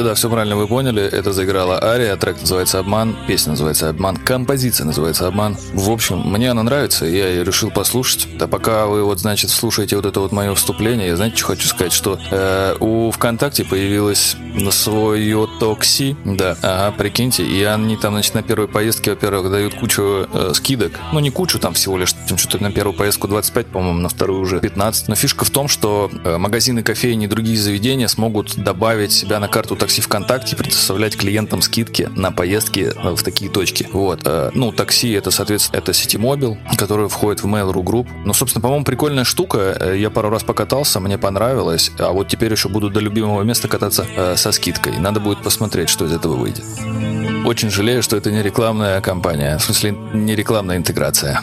Да-да-да, 0.00 0.14
все 0.14 0.30
правильно 0.30 0.56
вы 0.56 0.66
поняли. 0.66 1.02
Это 1.02 1.34
заиграла 1.34 1.78
Ария, 1.84 2.16
трек 2.16 2.40
называется 2.40 2.78
«Обман», 2.78 3.14
песня 3.26 3.50
называется 3.50 3.90
«Обман», 3.90 4.16
композиция 4.16 4.86
называется 4.86 5.26
«Обман». 5.26 5.58
В 5.74 5.90
общем, 5.90 6.20
мне 6.20 6.50
она 6.50 6.62
нравится, 6.62 7.04
я 7.04 7.28
ее 7.28 7.44
решил 7.44 7.70
послушать. 7.70 8.26
Да 8.38 8.46
пока 8.46 8.86
вы 8.86 9.04
вот, 9.04 9.20
значит, 9.20 9.50
слушаете 9.50 9.96
вот 9.96 10.06
это 10.06 10.20
вот 10.20 10.32
мое 10.32 10.54
вступление, 10.54 11.08
я, 11.08 11.16
знаете, 11.16 11.36
что 11.36 11.48
хочу 11.48 11.68
сказать, 11.68 11.92
что 11.92 12.18
э, 12.30 12.76
у 12.80 13.10
ВКонтакте 13.10 13.62
появилось 14.60 14.74
свое 14.74 15.48
такси, 15.58 16.16
да, 16.24 16.56
ага, 16.62 16.94
прикиньте, 16.96 17.44
и 17.44 17.62
они 17.62 17.96
там, 17.96 18.12
значит, 18.12 18.34
на 18.34 18.42
первой 18.42 18.68
поездке, 18.68 19.10
во-первых, 19.10 19.50
дают 19.50 19.74
кучу 19.74 20.28
э, 20.32 20.52
скидок, 20.54 20.92
ну, 21.12 21.20
не 21.20 21.30
кучу, 21.30 21.58
там 21.58 21.72
всего 21.72 21.96
лишь, 21.96 22.14
что-то 22.36 22.62
на 22.62 22.70
первую 22.70 22.96
поездку 22.96 23.26
25, 23.28 23.66
по-моему, 23.68 24.00
на 24.00 24.08
вторую 24.08 24.40
уже 24.40 24.60
15, 24.60 25.08
но 25.08 25.14
фишка 25.14 25.44
в 25.44 25.50
том, 25.50 25.68
что 25.68 26.10
э, 26.24 26.36
магазины, 26.36 26.82
кофейни 26.82 27.24
и 27.24 27.28
другие 27.28 27.56
заведения 27.56 28.08
смогут 28.08 28.56
добавить 28.56 29.12
себя 29.12 29.40
на 29.40 29.48
карту 29.48 29.76
такси 29.76 30.02
ВКонтакте 30.02 30.54
и 30.54 30.58
предоставлять 30.58 31.16
клиентам 31.16 31.62
скидки 31.62 32.10
на 32.14 32.30
поездки 32.30 32.92
э, 32.94 33.14
в 33.14 33.22
такие 33.22 33.50
точки. 33.50 33.88
Вот. 33.92 34.20
Э, 34.24 34.50
ну, 34.54 34.72
такси 34.72 35.12
это, 35.12 35.30
соответственно, 35.30 35.78
это 35.78 35.92
Ситимобил, 35.92 36.58
который 36.76 37.08
входит 37.08 37.42
в 37.42 37.46
Mail.ru 37.46 37.82
Group. 37.82 38.08
Ну, 38.24 38.34
собственно, 38.34 38.62
по-моему, 38.62 38.84
прикольная 38.84 39.24
штука. 39.24 39.76
Э, 39.80 39.96
Я 39.98 40.10
пару 40.10 40.28
раз 40.28 40.42
покатался, 40.42 41.00
мне 41.00 41.16
понравилось. 41.16 41.92
А 41.98 42.12
вот 42.12 42.28
теперь 42.28 42.52
еще 42.52 42.68
буду 42.68 42.90
до 42.90 43.00
любимого 43.00 43.42
места 43.42 43.68
кататься 43.68 44.06
э, 44.16 44.36
со 44.36 44.49
скидкой. 44.52 44.98
Надо 44.98 45.20
будет 45.20 45.42
посмотреть, 45.42 45.88
что 45.88 46.06
из 46.06 46.12
этого 46.12 46.34
выйдет. 46.34 46.64
Очень 47.44 47.70
жалею, 47.70 48.02
что 48.02 48.16
это 48.16 48.30
не 48.30 48.42
рекламная 48.42 49.00
кампания. 49.00 49.58
В 49.58 49.62
смысле, 49.62 49.92
не 50.12 50.34
рекламная 50.34 50.76
интеграция. 50.76 51.40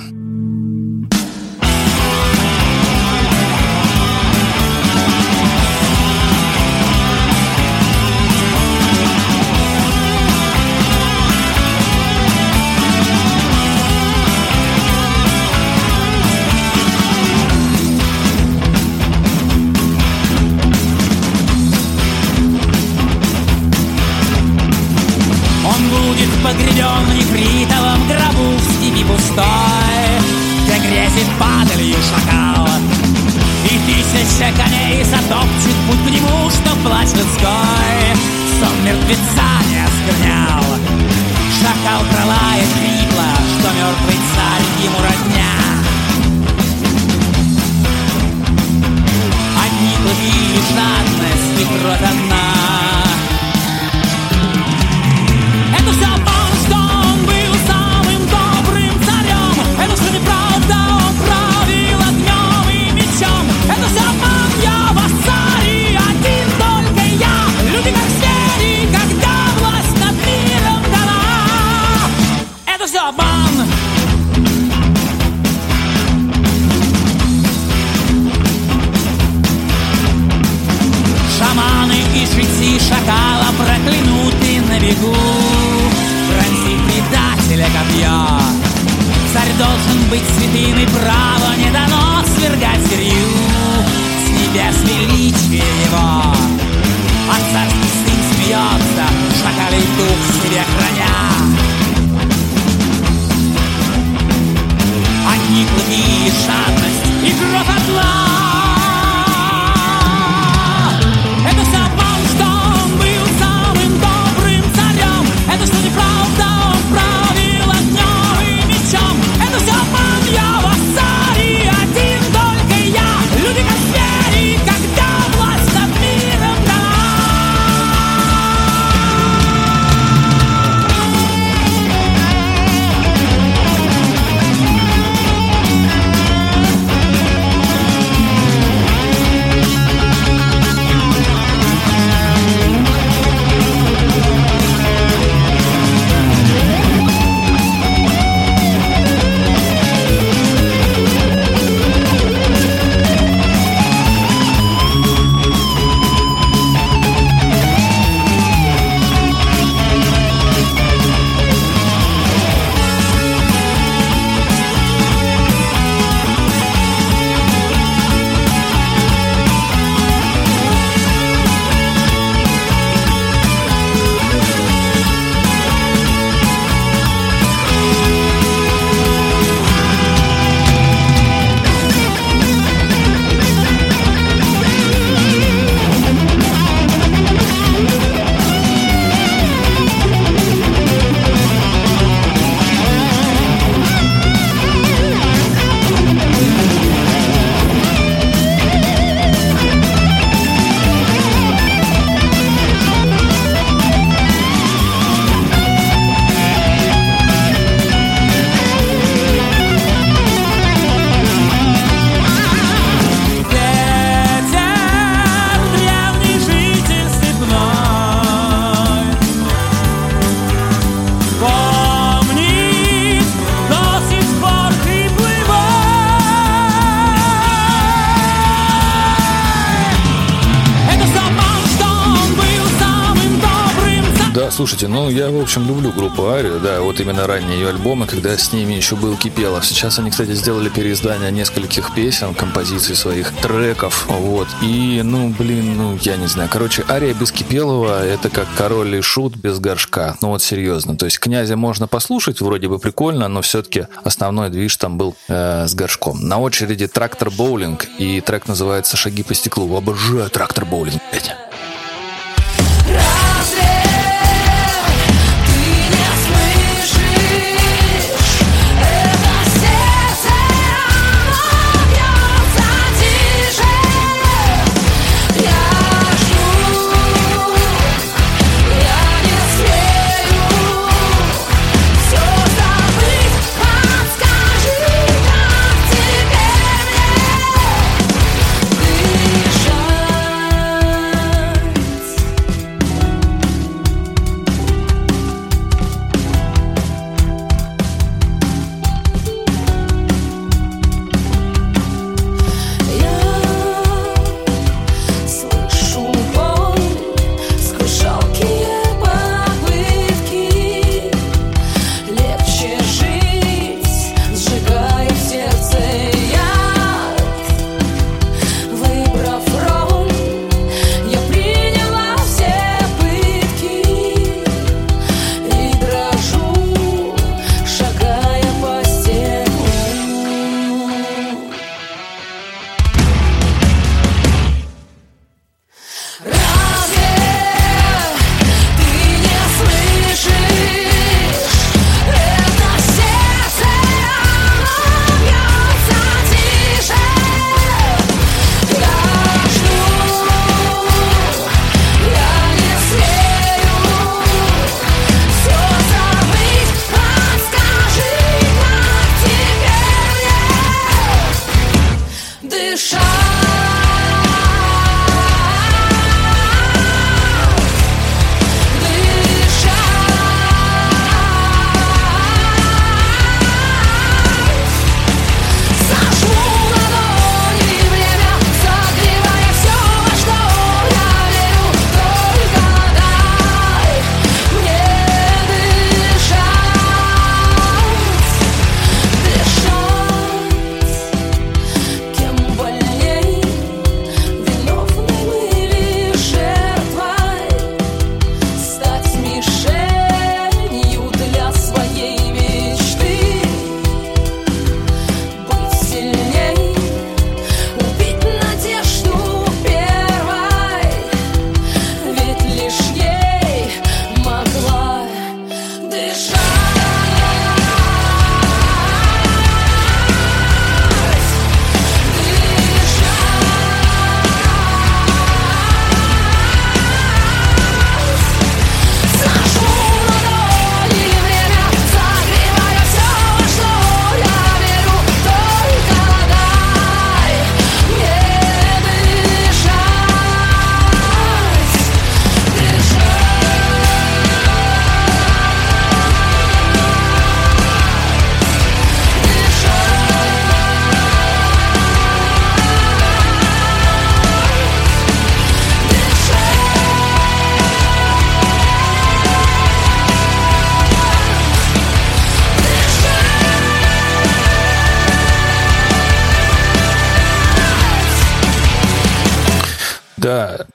Группу 235.97 236.27
Арию, 236.27 236.59
да, 236.59 236.81
вот 236.81 236.99
именно 236.99 237.25
ранние 237.25 237.59
ее 237.59 237.69
альбомы, 237.69 238.05
когда 238.05 238.37
с 238.37 238.53
ними 238.53 238.73
еще 238.73 238.95
был 238.95 239.17
Кипелов. 239.17 239.65
Сейчас 239.65 239.97
они, 239.97 240.11
кстати, 240.11 240.33
сделали 240.33 240.69
переиздание 240.69 241.31
нескольких 241.31 241.93
песен, 241.95 242.35
композиций 242.35 242.95
своих, 242.95 243.31
треков, 243.41 244.05
вот. 244.07 244.47
И, 244.61 245.01
ну, 245.03 245.29
блин, 245.29 245.75
ну, 245.75 245.97
я 246.01 246.17
не 246.17 246.27
знаю. 246.27 246.49
Короче, 246.51 246.85
Ария 246.87 247.13
без 247.13 247.31
Кипелова— 247.31 248.05
это 248.05 248.29
как 248.29 248.47
король 248.55 248.95
и 248.95 249.01
шут 249.01 249.35
без 249.35 249.59
горшка. 249.59 250.15
Ну, 250.21 250.29
вот 250.29 250.43
серьезно. 250.43 250.95
То 250.95 251.05
есть 251.05 251.19
князя 251.19 251.57
можно 251.57 251.87
послушать, 251.87 252.41
вроде 252.41 252.67
бы 252.67 252.77
прикольно, 252.77 253.27
но 253.27 253.41
все-таки 253.41 253.87
основной 254.03 254.49
движ 254.49 254.77
там 254.77 254.97
был 254.97 255.15
э, 255.27 255.67
с 255.67 255.73
горшком. 255.73 256.27
На 256.27 256.37
очереди 256.37 256.87
трактор 256.87 257.31
боулинг, 257.31 257.87
и 257.97 258.21
трек 258.21 258.47
называется 258.47 258.97
«Шаги 258.97 259.23
по 259.23 259.33
стеклу». 259.33 259.75
Обожаю 259.75 260.29
трактор 260.29 260.65
боулинг, 260.65 261.01
блядь. 261.11 261.46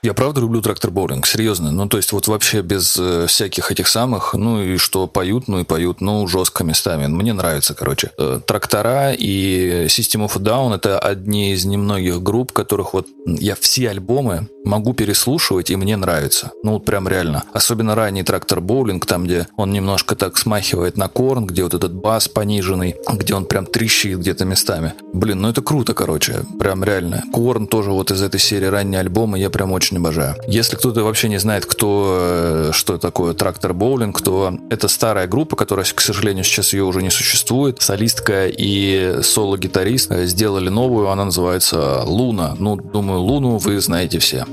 Я 0.01 0.13
правда 0.13 0.41
люблю 0.41 0.61
трактор 0.61 0.91
боулинг, 0.91 1.25
серьезно. 1.25 1.71
Ну, 1.71 1.87
то 1.87 1.97
есть 1.97 2.11
вот 2.11 2.27
вообще 2.27 2.61
без 2.61 2.97
э, 2.99 3.25
всяких 3.27 3.71
этих 3.71 3.87
самых, 3.87 4.33
ну 4.33 4.61
и 4.61 4.77
что 4.77 5.07
поют, 5.07 5.47
ну 5.47 5.59
и 5.59 5.63
поют, 5.63 6.01
ну, 6.01 6.27
жестко 6.27 6.63
местами. 6.63 7.07
Мне 7.07 7.33
нравится, 7.33 7.73
короче. 7.73 8.11
Э, 8.17 8.39
трактора 8.45 9.13
и 9.13 9.85
System 9.85 10.27
of 10.27 10.37
Down 10.39 10.75
это 10.75 10.99
одни 10.99 11.53
из 11.53 11.65
немногих 11.65 12.21
групп, 12.21 12.51
которых 12.51 12.93
вот 12.93 13.07
я 13.25 13.55
все 13.55 13.89
альбомы 13.89 14.47
могу 14.65 14.93
переслушивать, 14.93 15.69
и 15.69 15.75
мне 15.75 15.97
нравится. 15.97 16.51
Ну, 16.63 16.73
вот 16.73 16.85
прям 16.85 17.07
реально. 17.07 17.43
Особенно 17.53 17.95
ранний 17.95 18.23
трактор 18.23 18.61
боулинг, 18.61 19.05
там, 19.05 19.25
где 19.25 19.47
он 19.57 19.71
немножко 19.71 20.15
так 20.15 20.37
смахивает 20.37 20.97
на 20.97 21.07
корн, 21.07 21.45
где 21.45 21.63
вот 21.63 21.73
этот 21.73 21.93
бас 21.93 22.27
пониженный, 22.27 22.95
где 23.11 23.35
он 23.35 23.45
прям 23.45 23.65
трещит 23.65 24.19
где-то 24.19 24.45
местами. 24.45 24.93
Блин, 25.13 25.41
ну 25.41 25.49
это 25.49 25.61
круто, 25.61 25.93
короче. 25.93 26.45
Прям 26.59 26.83
реально. 26.83 27.23
Корн 27.33 27.67
тоже 27.67 27.91
вот 27.91 28.11
из 28.11 28.21
этой 28.21 28.39
серии 28.39 28.67
ранние 28.67 29.01
альбомы 29.01 29.37
я 29.39 29.49
прям 29.49 29.71
очень 29.71 29.82
обожаю. 29.91 30.35
Если 30.47 30.75
кто-то 30.75 31.03
вообще 31.03 31.29
не 31.29 31.39
знает, 31.39 31.65
кто, 31.65 32.17
э, 32.19 32.71
что 32.73 32.97
такое 32.97 33.33
трактор 33.33 33.73
боулинг, 33.73 34.21
то 34.21 34.53
это 34.69 34.87
старая 34.87 35.27
группа, 35.27 35.55
которая, 35.55 35.85
к 35.85 36.01
сожалению, 36.01 36.43
сейчас 36.43 36.73
ее 36.73 36.83
уже 36.83 37.01
не 37.01 37.09
существует. 37.09 37.81
Солистка 37.81 38.47
и 38.47 39.19
соло-гитарист 39.21 40.11
э, 40.11 40.25
сделали 40.25 40.69
новую, 40.69 41.09
она 41.09 41.25
называется 41.25 42.03
Луна. 42.05 42.55
Ну, 42.59 42.75
думаю, 42.75 43.21
Луну 43.21 43.57
вы 43.57 43.79
знаете 43.79 44.19
все. 44.19 44.45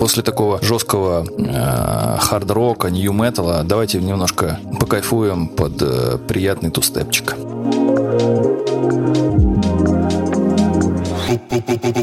После 0.00 0.22
такого 0.22 0.60
жесткого 0.62 1.24
э, 1.24 2.18
хард-рока, 2.18 2.90
нью-металла, 2.90 3.62
давайте 3.64 4.00
немножко 4.00 4.58
покайфуем 4.80 5.48
под 5.48 5.80
э, 5.80 6.18
приятный 6.26 6.70
тустепчик. 6.70 7.36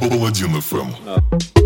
Паладин 0.09 0.55
FM. 0.55 1.58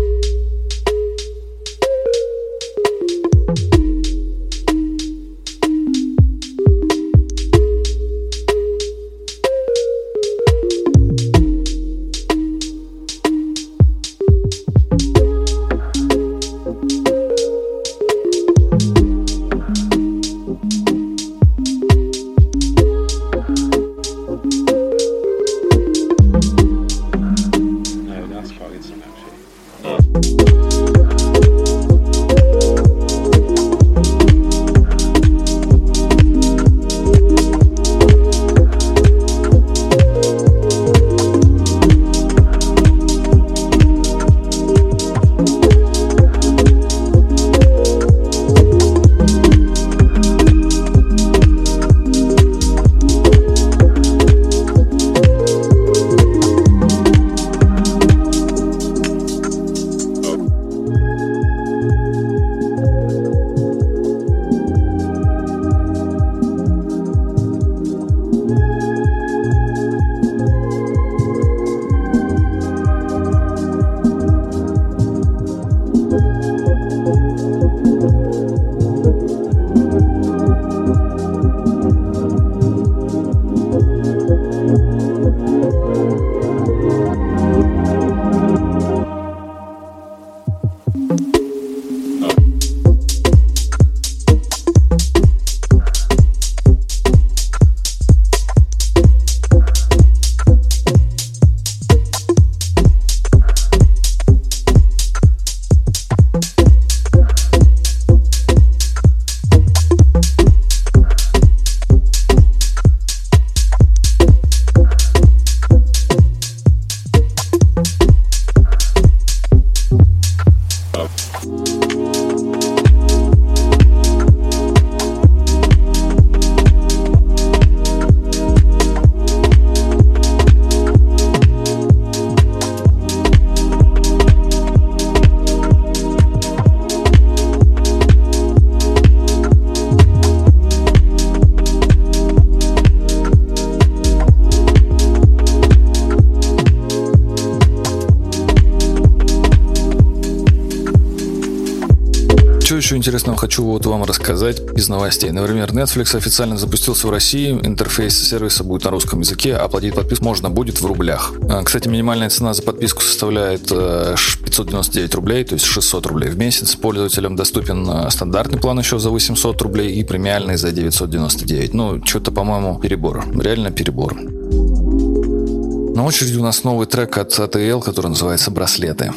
Хочу 153.44 153.62
вот 153.62 153.84
вам 153.84 154.04
рассказать 154.04 154.62
из 154.74 154.88
новостей. 154.88 155.30
Например, 155.30 155.70
Netflix 155.70 156.16
официально 156.16 156.56
запустился 156.56 157.06
в 157.06 157.10
России, 157.10 157.50
интерфейс 157.50 158.16
сервиса 158.30 158.64
будет 158.64 158.84
на 158.84 158.90
русском 158.90 159.20
языке, 159.20 159.54
а 159.54 159.68
платить 159.68 159.94
подписку 159.94 160.24
можно 160.24 160.48
будет 160.48 160.80
в 160.80 160.86
рублях. 160.86 161.30
А, 161.50 161.62
Кстати, 161.62 161.88
минимальная 161.88 162.30
цена 162.30 162.54
за 162.54 162.62
подписку 162.62 163.02
составляет 163.02 163.70
э, 163.70 164.14
ш- 164.16 164.38
599 164.42 165.14
рублей, 165.16 165.44
то 165.44 165.56
есть 165.56 165.66
600 165.66 166.06
рублей 166.06 166.30
в 166.30 166.38
месяц. 166.38 166.74
Пользователям 166.74 167.36
доступен 167.36 167.86
э, 167.86 168.10
стандартный 168.10 168.58
план 168.58 168.78
еще 168.78 168.98
за 168.98 169.10
800 169.10 169.60
рублей 169.60 169.92
и 169.92 170.04
премиальный 170.04 170.56
за 170.56 170.72
999. 170.72 171.74
Ну, 171.74 172.02
что-то, 172.02 172.32
по-моему, 172.32 172.78
перебор. 172.78 173.26
Реально 173.38 173.70
перебор. 173.72 174.14
На 174.14 176.02
очереди 176.06 176.38
у 176.38 176.42
нас 176.42 176.64
новый 176.64 176.86
трек 176.86 177.18
от 177.18 177.38
ATL, 177.38 177.82
который 177.82 178.06
называется 178.06 178.50
«Браслеты». 178.50 179.12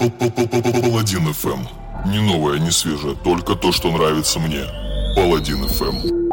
Паладин 0.00 1.28
FM. 1.28 1.68
Не 2.06 2.20
новое, 2.20 2.58
не 2.58 2.70
свежее, 2.70 3.14
только 3.22 3.54
то, 3.54 3.70
что 3.70 3.90
нравится 3.90 4.38
мне. 4.38 4.64
Паладин 5.14 5.62
FM. 5.64 6.30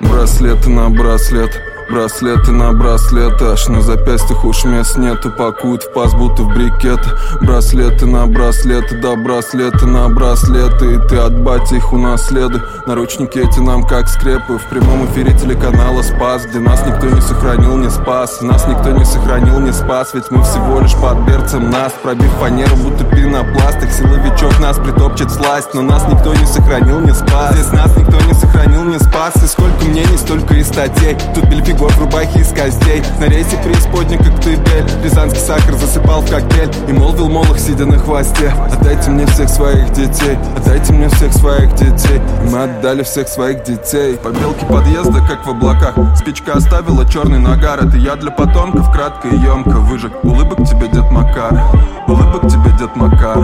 Браслеты 0.00 0.68
на 0.68 0.90
браслет 0.90 1.69
Браслеты 1.90 2.52
на 2.52 2.72
браслеты 2.72 3.46
Аж 3.46 3.66
на 3.66 3.82
запястьях 3.82 4.44
уж 4.44 4.64
мест 4.64 4.96
нету. 4.96 5.28
Пакуют 5.30 5.82
в 5.82 5.92
паз, 5.92 6.14
будто 6.14 6.44
в 6.44 6.48
брикеты. 6.48 7.10
Браслеты 7.40 8.06
на 8.06 8.26
браслеты 8.26 9.00
Да, 9.02 9.16
браслеты 9.16 9.86
на 9.86 10.08
браслеты. 10.08 10.94
И 10.94 11.08
ты 11.08 11.16
от 11.16 11.36
бати 11.40 11.74
их 11.74 11.92
унаследуй 11.92 12.60
Наручники 12.86 13.38
эти 13.38 13.58
нам 13.58 13.84
как 13.84 14.06
скрепы. 14.06 14.58
В 14.58 14.68
прямом 14.70 15.06
эфире 15.06 15.36
телеканала 15.36 16.02
Спас 16.02 16.46
Где 16.46 16.60
нас 16.60 16.80
никто 16.86 17.08
не 17.08 17.20
сохранил, 17.20 17.76
не 17.76 17.90
спас. 17.90 18.40
Нас 18.40 18.68
никто 18.68 18.92
не 18.92 19.04
сохранил, 19.04 19.58
не 19.58 19.72
спас. 19.72 20.14
Ведь 20.14 20.30
мы 20.30 20.44
всего 20.44 20.78
лишь 20.78 20.94
под 20.94 21.18
берцем 21.26 21.70
нас. 21.70 21.92
Пробив 22.04 22.30
фанеру, 22.38 22.76
будто 22.76 23.02
пенопласт 23.02 23.82
Их 23.82 23.92
силовичок 23.92 24.60
нас 24.60 24.78
притопчет 24.78 25.32
сласть. 25.32 25.74
Но 25.74 25.82
нас 25.82 26.06
никто 26.06 26.34
не 26.34 26.46
сохранил, 26.46 27.00
не 27.00 27.12
спас. 27.12 27.54
Здесь 27.54 27.72
нас 27.72 27.96
никто 27.96 28.20
не 28.20 28.34
сохранил, 28.34 28.84
не 28.84 28.98
спас. 29.00 29.34
И 29.42 29.46
сколько 29.48 29.84
мнений, 29.86 30.16
столько 30.18 30.54
и 30.54 30.62
статей. 30.62 31.16
Тут 31.34 31.46
бельфик 31.46 31.79
любовь 31.80 31.96
в 31.96 32.00
рубахе 32.00 32.40
из 32.40 32.48
костей. 32.48 33.02
На 33.18 33.24
рейсе 33.24 33.56
преисподней, 33.64 34.18
как 34.18 34.38
ты 34.40 34.56
бель 34.56 34.86
Рязанский 35.02 35.40
сахар 35.40 35.74
засыпал 35.74 36.20
в 36.20 36.30
коктейль. 36.30 36.70
И 36.88 36.92
молвил 36.92 37.28
молох, 37.28 37.58
сидя 37.58 37.86
на 37.86 37.98
хвосте. 37.98 38.52
Отдайте 38.70 39.10
мне 39.10 39.26
всех 39.26 39.48
своих 39.48 39.90
детей. 39.92 40.38
Отдайте 40.56 40.92
мне 40.92 41.08
всех 41.08 41.32
своих 41.32 41.74
детей 41.74 42.20
И 42.44 42.50
мы 42.50 42.64
отдали 42.64 43.02
всех 43.02 43.28
своих 43.28 43.62
детей. 43.64 44.16
Побелки 44.16 44.64
подъезда, 44.66 45.20
как 45.26 45.46
в 45.46 45.50
облаках. 45.50 45.94
Спичка 46.16 46.52
оставила 46.54 47.08
черный 47.08 47.38
нагар. 47.38 47.78
Это 47.78 47.96
я 47.96 48.16
для 48.16 48.30
потомков, 48.30 48.92
кратко 48.92 49.28
и 49.28 49.36
емко 49.36 49.78
выжег. 49.80 50.12
Улыбок 50.22 50.58
тебе, 50.68 50.88
дед 50.88 51.10
Макар. 51.10 51.62
Улыбок 52.06 52.42
тебе, 52.42 52.70
дед 52.78 52.94
Макар. 52.94 53.38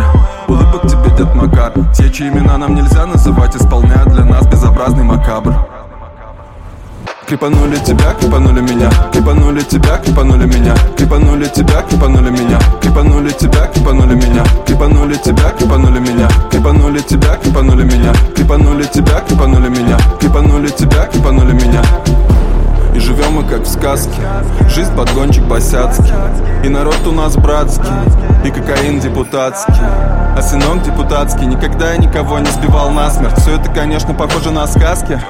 Улыбок 0.47 0.83
тебе, 0.83 1.17
дед 1.17 1.35
Макар. 1.35 1.73
Те, 1.95 2.11
чьи 2.11 2.29
имена 2.29 2.59
нам 2.59 2.75
нельзя 2.75 3.07
называть 3.07 3.57
Исполняют 3.57 4.13
для 4.13 4.25
нас 4.25 4.47
безобразный 4.47 5.05
макабр 5.05 5.55
Крепанули 7.27 7.75
тебя, 7.79 8.15
крепанули 8.21 8.61
меня. 8.61 8.89
Крепанули 9.13 9.61
тебя, 9.63 9.99
крепанули 9.99 10.47
меня. 10.47 10.77
Крепанули 10.97 11.47
тебя, 11.47 11.83
крепанули 11.83 12.31
меня. 12.31 12.59
Крепанули 12.81 13.33
тебя, 13.33 13.67
крепанули 13.67 14.15
меня. 14.15 14.45
Крепанули 14.65 15.15
тебя, 15.17 15.51
крепанули 15.59 15.99
меня. 15.99 16.29
Крепанули 16.53 17.03
тебя, 17.03 17.37
крепанули 17.43 17.83
меня. 17.83 18.13
Крепанули 18.37 18.85
тебя, 18.85 19.21
крепанули 19.29 19.69
меня. 19.69 19.99
Крепанули 20.21 20.69
тебя, 20.69 21.07
крепанули 21.07 21.53
меня. 21.53 21.83
И 22.95 23.01
живем 23.01 23.33
мы 23.33 23.43
как 23.43 23.63
в 23.63 23.67
сказке. 23.67 24.23
Жизнь 24.69 24.95
подгончик 24.95 25.43
босяцкий. 25.47 26.15
И 26.63 26.69
народ 26.69 27.05
у 27.09 27.11
нас 27.11 27.37
братский. 27.37 27.91
И 28.45 28.51
кокаин 28.51 29.01
депутатский. 29.01 29.75
А 29.83 30.41
сынок 30.43 30.85
депутатский 30.85 31.47
Никогда 31.47 31.93
я 31.93 31.97
никого 31.97 32.39
не 32.39 32.51
сбивал 32.53 32.91
насмерть. 32.91 33.37
Все 33.41 33.57
это, 33.59 33.69
конечно, 33.73 34.15
похоже 34.15 34.53
на 34.53 34.69
сказки 34.69 35.21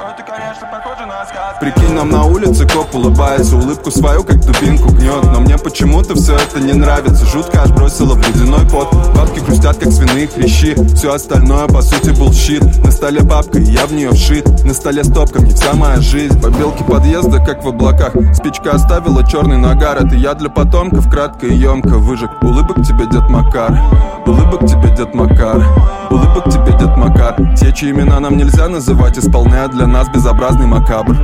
Прикинь, 1.61 1.95
нам 1.95 2.11
на 2.11 2.25
улице 2.25 2.69
коп 2.69 2.95
улыбается 2.95 3.57
Улыбку 3.57 3.91
свою, 3.91 4.23
как 4.25 4.45
дубинку 4.45 4.91
гнет. 4.91 5.25
Но 5.25 5.41
мне 5.41 5.57
почему-то 5.57 6.15
все 6.15 6.37
это 6.37 6.61
не 6.61 6.75
нравится. 6.75 7.25
Жутко 7.25 7.63
аж 7.63 7.71
бросила 7.71 8.15
в 8.15 8.19
ледяной 8.19 8.69
пот. 8.69 8.95
Бабки 9.15 9.41
хрустят, 9.41 9.79
как 9.79 9.91
свиные 9.91 10.27
хрящи. 10.27 10.75
Все 10.95 11.15
остальное, 11.15 11.67
по 11.67 11.81
сути, 11.81 12.11
был 12.11 12.33
щит. 12.33 12.63
На 12.85 12.91
столе 12.91 13.23
бабка, 13.23 13.59
и 13.59 13.65
я 13.65 13.87
в 13.87 13.93
нее 13.93 14.11
вшит. 14.11 14.47
На 14.65 14.75
столе 14.75 15.03
стопка, 15.03 15.41
не 15.41 15.55
вся 15.55 15.73
моя 15.73 15.99
жизнь. 16.01 16.39
Побелки 16.41 16.83
подъезда, 16.83 17.43
как 17.43 17.65
в 17.65 17.69
облаках. 17.69 18.13
Спичка 18.35 18.73
оставила 18.73 19.27
черный 19.27 19.57
нагар. 19.57 19.97
Это 19.97 20.15
я 20.15 20.35
для 20.35 20.51
потомков, 20.51 21.09
кратко 21.11 21.47
и 21.47 21.55
емко 21.55 21.97
выжег. 21.99 22.31
Улыбок 22.43 22.87
тебе, 22.87 23.07
дед 23.07 23.31
Макар. 23.31 23.81
Улыбок 24.27 24.67
тебе, 24.67 24.95
дед 24.95 25.15
Макар. 25.15 25.65
Улыбок 26.11 26.45
тебе, 26.51 26.79
дед 26.79 26.97
Макар. 26.99 27.35
Те, 27.57 27.73
чьи 27.73 27.91
имена 27.91 28.21
нам 28.21 28.37
нельзя 28.37 28.69
называть 28.69 29.19
Исполняют 29.19 29.73
для 29.73 29.87
нас 29.87 30.09
безобразный 30.09 30.67
макабр 30.67 31.17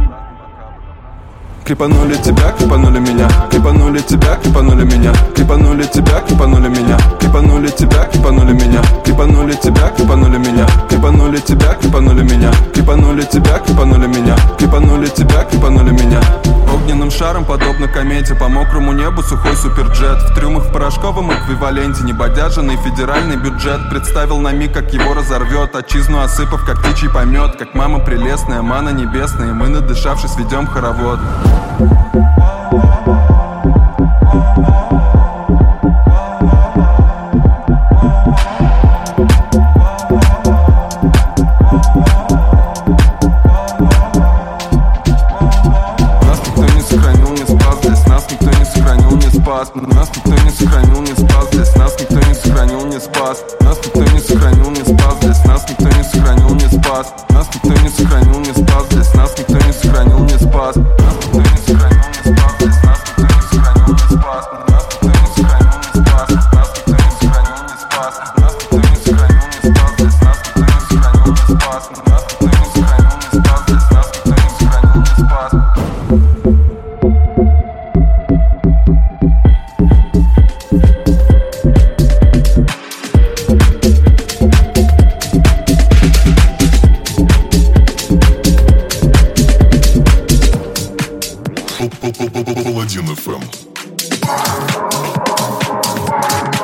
Крипанули 1.64 2.14
тебя, 2.16 2.50
крипанули 2.58 2.98
меня, 2.98 3.28
крипанули 3.48 4.00
тебя, 4.00 4.34
крипанули 4.42 4.84
меня, 4.84 5.12
крипанули 5.34 5.84
тебя, 5.84 6.20
крипанули 6.26 6.68
меня, 6.68 6.98
крипанули 7.20 7.68
тебя, 7.68 8.04
крипанули 8.12 8.52
меня, 8.52 8.82
крипанули 9.04 9.54
тебя, 9.54 9.88
крипанули 9.96 10.38
меня, 10.38 10.66
крипанули 10.88 11.38
тебя, 11.38 11.74
крипанули 11.80 12.22
меня, 12.22 12.50
крипанули 12.74 13.22
тебя, 13.22 13.58
крипанули 13.60 14.06
меня, 14.08 14.36
крипанули 14.58 15.06
тебя, 15.06 15.44
крипанули 15.44 15.90
меня. 15.92 16.20
Огненным 16.72 17.10
шаром, 17.10 17.44
подобно 17.44 17.88
комете 17.88 18.34
По 18.34 18.48
мокрому 18.48 18.92
небу 18.92 19.22
сухой 19.22 19.56
суперджет. 19.56 20.30
В 20.30 20.34
трюмах 20.34 20.64
в 20.64 20.72
порошковом 20.72 21.32
эквиваленте 21.32 22.02
Небодяженный 22.04 22.76
федеральный 22.76 23.36
бюджет 23.36 23.90
Представил 23.90 24.38
на 24.38 24.52
миг, 24.52 24.72
как 24.72 24.92
его 24.92 25.14
разорвет. 25.14 25.74
Отчизну 25.76 26.20
осыпав, 26.20 26.64
как 26.64 26.82
птичий 26.82 27.10
помет 27.10 27.56
Как 27.56 27.74
мама 27.74 28.00
прелестная, 28.00 28.62
мана 28.62 28.90
небесная 28.90 29.52
Мы, 29.52 29.68
надышавшись, 29.68 30.36
ведем 30.36 30.66
хоровод. 30.66 31.20
Нас 31.78 32.81
спас. 49.64 49.72
Нас 49.74 50.08
никто 50.16 50.30
не 50.30 50.50
сохранил, 50.50 51.00
не 51.00 51.14
спас. 51.14 51.48
Здесь 51.52 51.76
Нас 51.76 51.94
никто 52.00 52.18
не 52.28 52.34
сохранил, 52.34 52.86
не 52.86 53.00
спас. 53.00 53.44
Нас 53.60 53.78
никто 53.84 54.02
не 54.02 54.20
сохранил, 54.20 54.70
не 54.70 54.84
спас. 54.84 55.16
Здесь 55.22 55.44
Нас 55.44 55.64
никто 55.68 55.88
не 55.88 56.04
сохранил, 56.04 56.54
не 56.54 56.68
спас. 56.68 57.14
Нас 57.30 57.48
никто 57.54 57.82
не 57.82 57.88
сохранил, 57.88 58.21
Thank 94.24 94.56
you. 96.56 96.61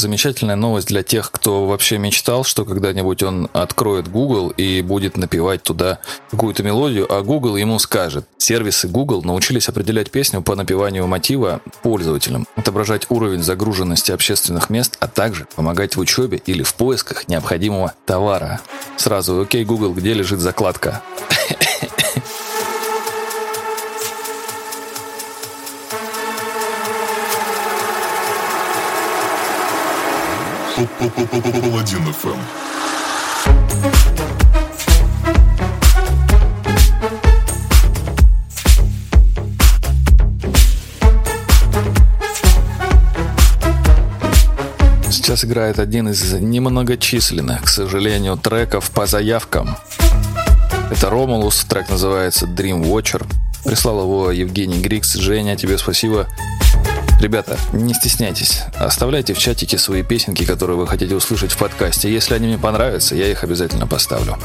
Замечательная 0.00 0.56
новость 0.56 0.88
для 0.88 1.02
тех, 1.02 1.30
кто 1.30 1.66
вообще 1.66 1.98
мечтал, 1.98 2.42
что 2.44 2.64
когда-нибудь 2.64 3.22
он 3.22 3.48
откроет 3.52 4.08
Google 4.08 4.50
и 4.50 4.82
будет 4.82 5.16
напевать 5.16 5.62
туда 5.62 5.98
какую-то 6.30 6.62
мелодию, 6.62 7.06
а 7.12 7.22
Google 7.22 7.56
ему 7.56 7.78
скажет. 7.78 8.26
Сервисы 8.38 8.88
Google 8.88 9.22
научились 9.22 9.68
определять 9.68 10.10
песню 10.10 10.42
по 10.42 10.56
напеванию 10.56 11.06
мотива 11.06 11.60
пользователям, 11.82 12.46
отображать 12.56 13.06
уровень 13.10 13.42
загруженности 13.42 14.10
общественных 14.12 14.70
мест, 14.70 14.96
а 15.00 15.06
также 15.06 15.46
помогать 15.54 15.96
в 15.96 16.00
учебе 16.00 16.40
или 16.46 16.62
в 16.62 16.74
поисках 16.74 17.28
необходимого 17.28 17.94
товара. 18.06 18.60
Сразу, 18.96 19.40
окей, 19.40 19.64
Google, 19.64 19.92
где 19.92 20.14
лежит 20.14 20.40
закладка? 20.40 21.02
Паладин 30.80 32.12
ФМ. 32.12 32.40
Сейчас 45.10 45.44
играет 45.44 45.78
один 45.78 46.08
из 46.08 46.32
немногочисленных, 46.32 47.64
к 47.64 47.68
сожалению, 47.68 48.38
треков 48.38 48.90
по 48.90 49.04
заявкам. 49.04 49.76
Это 50.90 51.10
Ромулус, 51.10 51.62
трек 51.64 51.90
называется 51.90 52.46
Dream 52.46 52.82
Watcher. 52.84 53.26
Прислал 53.64 54.00
его 54.00 54.30
Евгений 54.30 54.80
Грикс. 54.80 55.12
Женя, 55.12 55.56
тебе 55.56 55.76
спасибо. 55.76 56.26
Ребята, 57.20 57.58
не 57.74 57.92
стесняйтесь. 57.92 58.62
Оставляйте 58.78 59.34
в 59.34 59.38
чатике 59.38 59.76
свои 59.76 60.02
песенки, 60.02 60.46
которые 60.46 60.78
вы 60.78 60.86
хотите 60.86 61.14
услышать 61.14 61.52
в 61.52 61.58
подкасте. 61.58 62.10
Если 62.10 62.34
они 62.34 62.46
мне 62.46 62.58
понравятся, 62.58 63.14
я 63.14 63.30
их 63.30 63.44
обязательно 63.44 63.86
поставлю. 63.86 64.38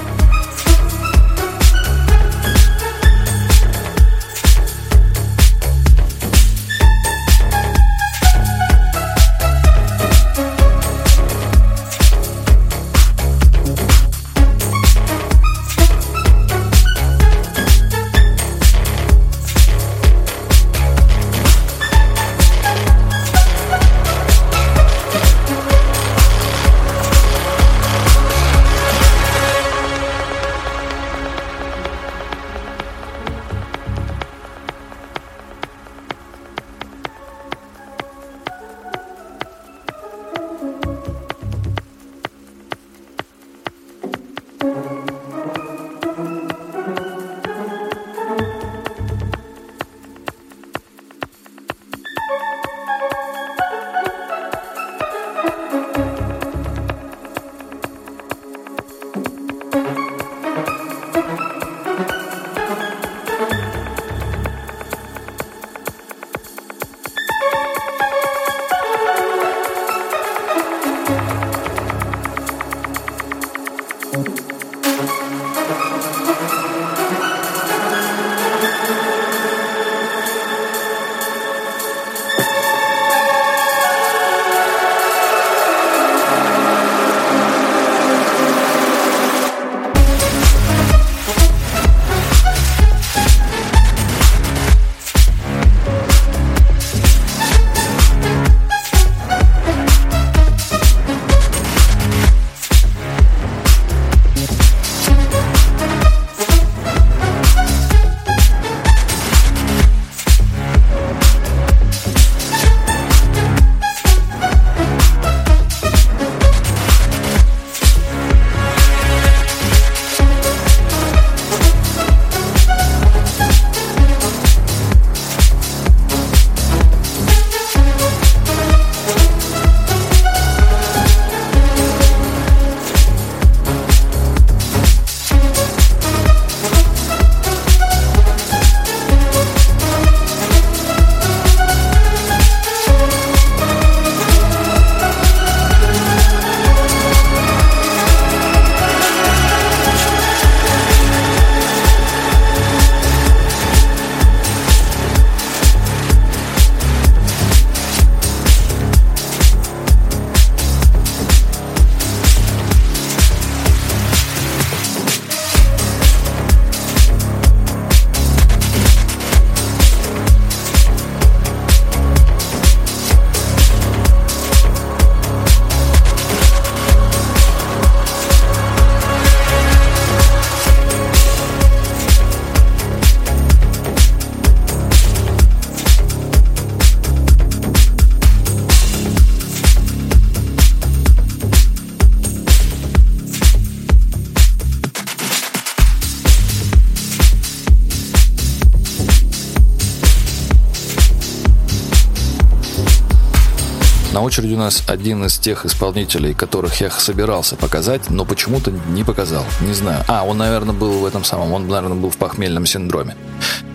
Очереди 204.36 204.54
у 204.56 204.58
нас 204.58 204.84
один 204.90 205.24
из 205.24 205.38
тех 205.38 205.66
исполнителей, 205.66 206.34
которых 206.34 206.82
я 206.82 206.92
собирался 206.92 207.56
показать, 207.56 208.10
но 208.10 208.26
почему-то 208.26 208.70
не 208.90 209.06
показал. 209.06 209.46
Не 209.62 209.74
знаю. 209.74 210.04
А, 210.10 210.26
он, 210.26 210.38
наверное, 210.38 210.76
был 210.76 211.00
в 211.00 211.06
этом 211.06 211.24
самом. 211.24 211.54
Он, 211.54 211.66
наверное, 211.70 211.96
был 211.98 212.10
в 212.10 212.18
похмельном 212.18 212.66
синдроме. 212.66 213.16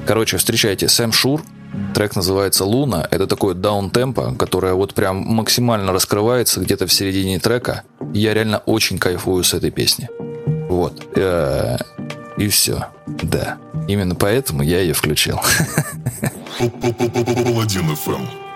Короче, 0.06 0.36
встречайте 0.36 0.86
Сэм 0.86 1.12
Шур. 1.12 1.42
Трек 1.94 2.14
называется 2.14 2.66
«Луна». 2.66 3.08
Это 3.10 3.26
такое 3.26 3.54
даун-темпо, 3.54 4.34
которое 4.38 4.74
вот 4.74 4.92
прям 4.92 5.16
максимально 5.16 5.92
раскрывается 5.92 6.60
где-то 6.60 6.86
в 6.86 6.92
середине 6.92 7.38
трека. 7.38 7.84
Я 8.12 8.34
реально 8.34 8.58
очень 8.58 8.98
кайфую 8.98 9.44
с 9.44 9.54
этой 9.54 9.70
песни. 9.70 10.10
Вот. 10.68 11.02
Э, 11.16 11.78
и 12.36 12.48
все. 12.48 12.88
Да. 13.06 13.56
Именно 13.88 14.14
поэтому 14.14 14.62
я 14.62 14.80
ее 14.80 14.92
включил. 14.92 15.40
Паладин 16.58 17.96
ФМ. 17.96 18.49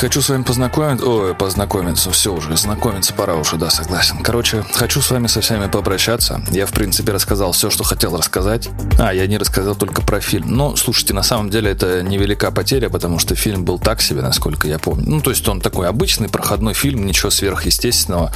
Хочу 0.00 0.22
с 0.22 0.30
вами 0.30 0.42
познакомиться. 0.42 1.06
Ой, 1.06 1.34
познакомиться, 1.34 2.10
все 2.10 2.32
уже, 2.32 2.56
знакомиться 2.56 3.12
пора 3.12 3.34
уже, 3.34 3.56
да, 3.56 3.68
согласен. 3.68 4.22
Короче, 4.22 4.64
хочу 4.72 5.02
с 5.02 5.10
вами 5.10 5.26
со 5.26 5.42
всеми 5.42 5.68
попрощаться. 5.68 6.42
Я, 6.50 6.64
в 6.64 6.72
принципе, 6.72 7.12
рассказал 7.12 7.52
все, 7.52 7.68
что 7.68 7.84
хотел 7.84 8.16
рассказать. 8.16 8.70
А, 9.00 9.14
я 9.14 9.26
не 9.26 9.38
рассказал 9.38 9.74
только 9.74 10.02
про 10.02 10.20
фильм. 10.20 10.54
Но, 10.54 10.76
слушайте, 10.76 11.14
на 11.14 11.22
самом 11.22 11.48
деле 11.48 11.70
это 11.70 12.02
невелика 12.02 12.50
потеря, 12.50 12.90
потому 12.90 13.18
что 13.18 13.34
фильм 13.34 13.64
был 13.64 13.78
так 13.78 14.02
себе, 14.02 14.20
насколько 14.20 14.68
я 14.68 14.78
помню. 14.78 15.04
Ну, 15.06 15.20
то 15.22 15.30
есть 15.30 15.48
он 15.48 15.62
такой 15.62 15.88
обычный, 15.88 16.28
проходной 16.28 16.74
фильм, 16.74 17.06
ничего 17.06 17.30
сверхъестественного 17.30 18.30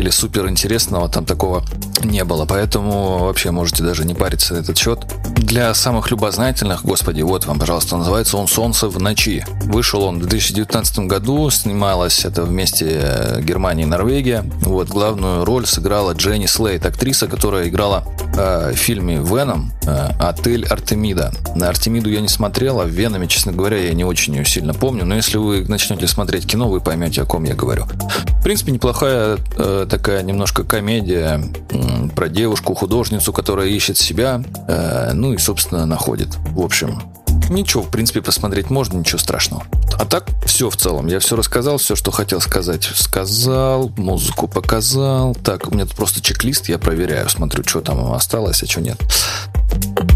или 0.00 0.10
суперинтересного 0.10 1.08
там 1.08 1.24
такого 1.24 1.64
не 2.02 2.24
было. 2.24 2.46
Поэтому 2.46 3.18
вообще 3.18 3.52
можете 3.52 3.84
даже 3.84 4.04
не 4.04 4.14
париться 4.14 4.54
на 4.54 4.58
этот 4.58 4.76
счет. 4.76 5.06
Для 5.36 5.72
самых 5.72 6.10
любознательных, 6.10 6.84
господи, 6.84 7.22
вот 7.22 7.46
вам, 7.46 7.60
пожалуйста, 7.60 7.96
называется 7.96 8.38
он 8.38 8.48
«Солнце 8.48 8.88
в 8.88 9.00
ночи». 9.00 9.44
Вышел 9.66 10.02
он 10.02 10.16
в 10.16 10.22
2019 10.22 10.98
году, 11.00 11.48
снималось 11.50 12.24
это 12.24 12.42
вместе 12.42 13.00
э, 13.02 13.40
Германия 13.40 13.84
и 13.84 13.86
Норвегия. 13.86 14.44
Вот, 14.62 14.88
главную 14.88 15.44
роль 15.44 15.64
сыграла 15.64 16.12
Дженни 16.12 16.46
Слейт, 16.46 16.84
актриса, 16.84 17.28
которая 17.28 17.68
играла 17.68 18.04
э, 18.36 18.72
в 18.72 18.76
фильме 18.76 19.18
«Веном» 19.18 19.72
э, 19.86 20.07
«Отель 20.18 20.66
Артемида». 20.66 21.32
На 21.54 21.68
Артемиду 21.68 22.10
я 22.10 22.20
не 22.20 22.28
смотрел, 22.28 22.80
а 22.80 22.86
Венами, 22.86 23.26
честно 23.26 23.52
говоря, 23.52 23.78
я 23.78 23.94
не 23.94 24.04
очень 24.04 24.34
ее 24.34 24.44
сильно 24.44 24.74
помню. 24.74 25.04
Но 25.04 25.14
если 25.14 25.38
вы 25.38 25.64
начнете 25.68 26.06
смотреть 26.06 26.46
кино, 26.46 26.68
вы 26.68 26.80
поймете, 26.80 27.22
о 27.22 27.24
ком 27.24 27.44
я 27.44 27.54
говорю. 27.54 27.84
В 27.84 28.42
принципе, 28.42 28.72
неплохая 28.72 29.38
э, 29.56 29.86
такая 29.88 30.22
немножко 30.22 30.64
комедия 30.64 31.42
э, 31.70 32.08
про 32.14 32.28
девушку-художницу, 32.28 33.32
которая 33.32 33.68
ищет 33.68 33.98
себя, 33.98 34.42
э, 34.68 35.12
ну 35.12 35.32
и, 35.32 35.38
собственно, 35.38 35.86
находит. 35.86 36.36
В 36.52 36.60
общем, 36.60 37.02
Ничего, 37.50 37.82
в 37.82 37.90
принципе, 37.90 38.20
посмотреть 38.20 38.68
можно, 38.68 38.98
ничего 38.98 39.18
страшного. 39.18 39.64
А 39.98 40.04
так, 40.04 40.26
все 40.44 40.68
в 40.68 40.76
целом. 40.76 41.06
Я 41.06 41.18
все 41.18 41.34
рассказал, 41.34 41.78
все, 41.78 41.96
что 41.96 42.10
хотел 42.10 42.40
сказать, 42.40 42.84
сказал, 42.94 43.90
музыку 43.96 44.48
показал. 44.48 45.34
Так, 45.34 45.66
у 45.68 45.74
меня 45.74 45.86
тут 45.86 45.96
просто 45.96 46.20
чек-лист, 46.20 46.68
я 46.68 46.78
проверяю, 46.78 47.28
смотрю, 47.28 47.64
что 47.64 47.80
там 47.80 48.12
осталось, 48.12 48.62
а 48.62 48.66
что 48.66 48.80
нет. 48.80 48.98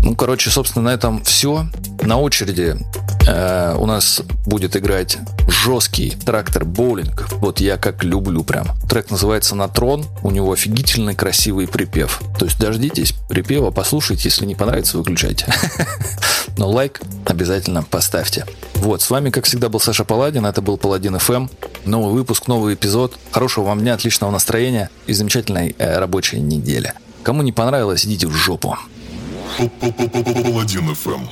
Ну, 0.02 0.16
короче, 0.16 0.50
собственно, 0.50 0.90
на 0.90 0.94
этом 0.94 1.22
все. 1.22 1.66
На 2.02 2.18
очереди 2.18 2.76
э, 3.26 3.76
у 3.78 3.86
нас 3.86 4.20
будет 4.44 4.76
играть 4.76 5.18
жесткий 5.48 6.10
трактор 6.10 6.64
боулинг. 6.64 7.28
Вот 7.34 7.60
я 7.60 7.76
как 7.76 8.02
люблю 8.02 8.42
прям. 8.42 8.66
Трек 8.88 9.10
называется 9.10 9.54
«Натрон». 9.54 10.04
У 10.22 10.32
него 10.32 10.52
офигительный 10.52 11.14
красивый 11.14 11.68
припев. 11.68 12.20
То 12.38 12.46
есть 12.46 12.58
дождитесь 12.58 13.14
припева, 13.28 13.70
послушайте. 13.70 14.24
Если 14.24 14.44
не 14.44 14.56
понравится, 14.56 14.98
выключайте. 14.98 15.46
Но 16.56 16.68
лайк 16.68 17.00
обязательно 17.24 17.84
поставьте. 17.84 18.44
Вот, 18.74 19.02
с 19.02 19.10
вами, 19.10 19.30
как 19.30 19.44
всегда, 19.44 19.68
был 19.68 19.78
Саша 19.78 20.04
Паладин. 20.04 20.44
Это 20.44 20.60
был 20.60 20.76
Паладин 20.76 21.14
FM. 21.14 21.48
Новый 21.84 22.12
выпуск, 22.12 22.48
новый 22.48 22.74
эпизод. 22.74 23.16
Хорошего 23.30 23.66
вам 23.66 23.80
дня, 23.80 23.94
отличного 23.94 24.32
настроения 24.32 24.90
и 25.06 25.12
замечательной 25.12 25.76
э, 25.78 25.98
рабочей 25.98 26.40
недели. 26.40 26.92
Кому 27.22 27.42
не 27.42 27.52
понравилось, 27.52 28.04
идите 28.04 28.26
в 28.26 28.32
жопу. 28.32 28.76
Паладин 29.58 30.90
FM. 30.90 31.28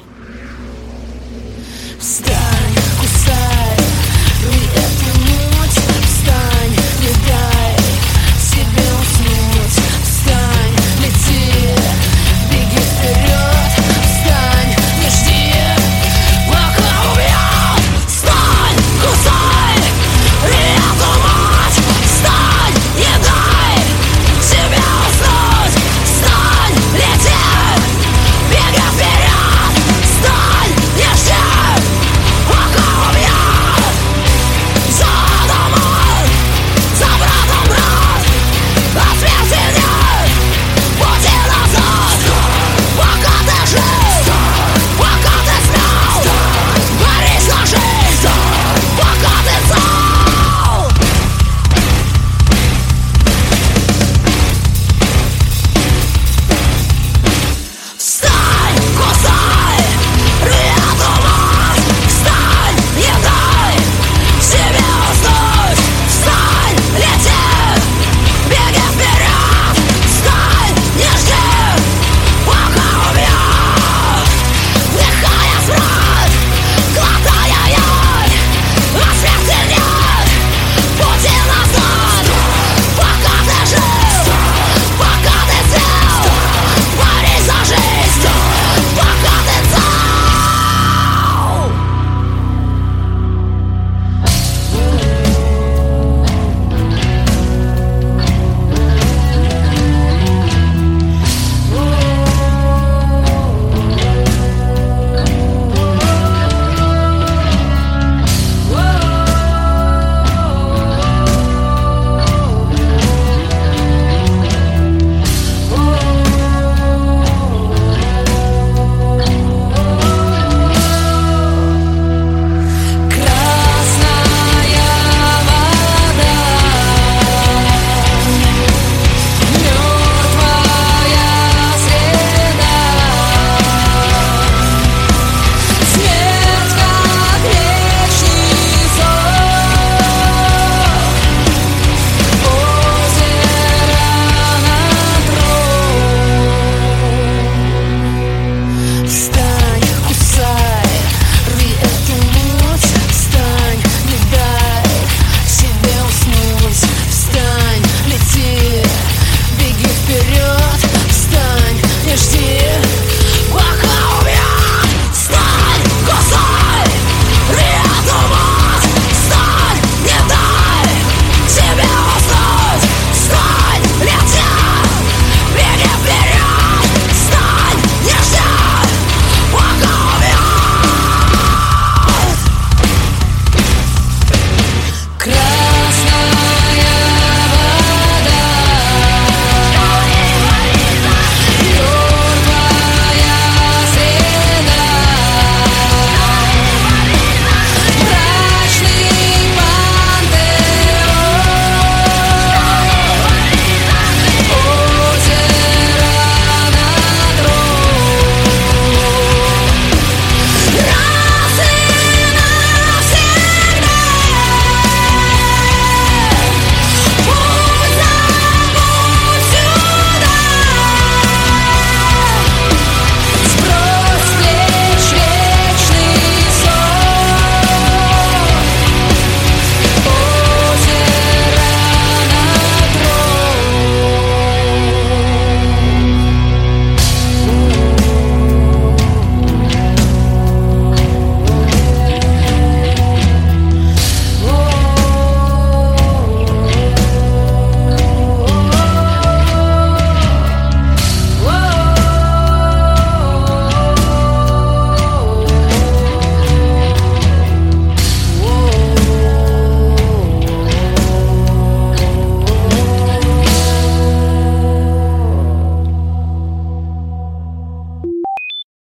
Встань! 1.98 2.69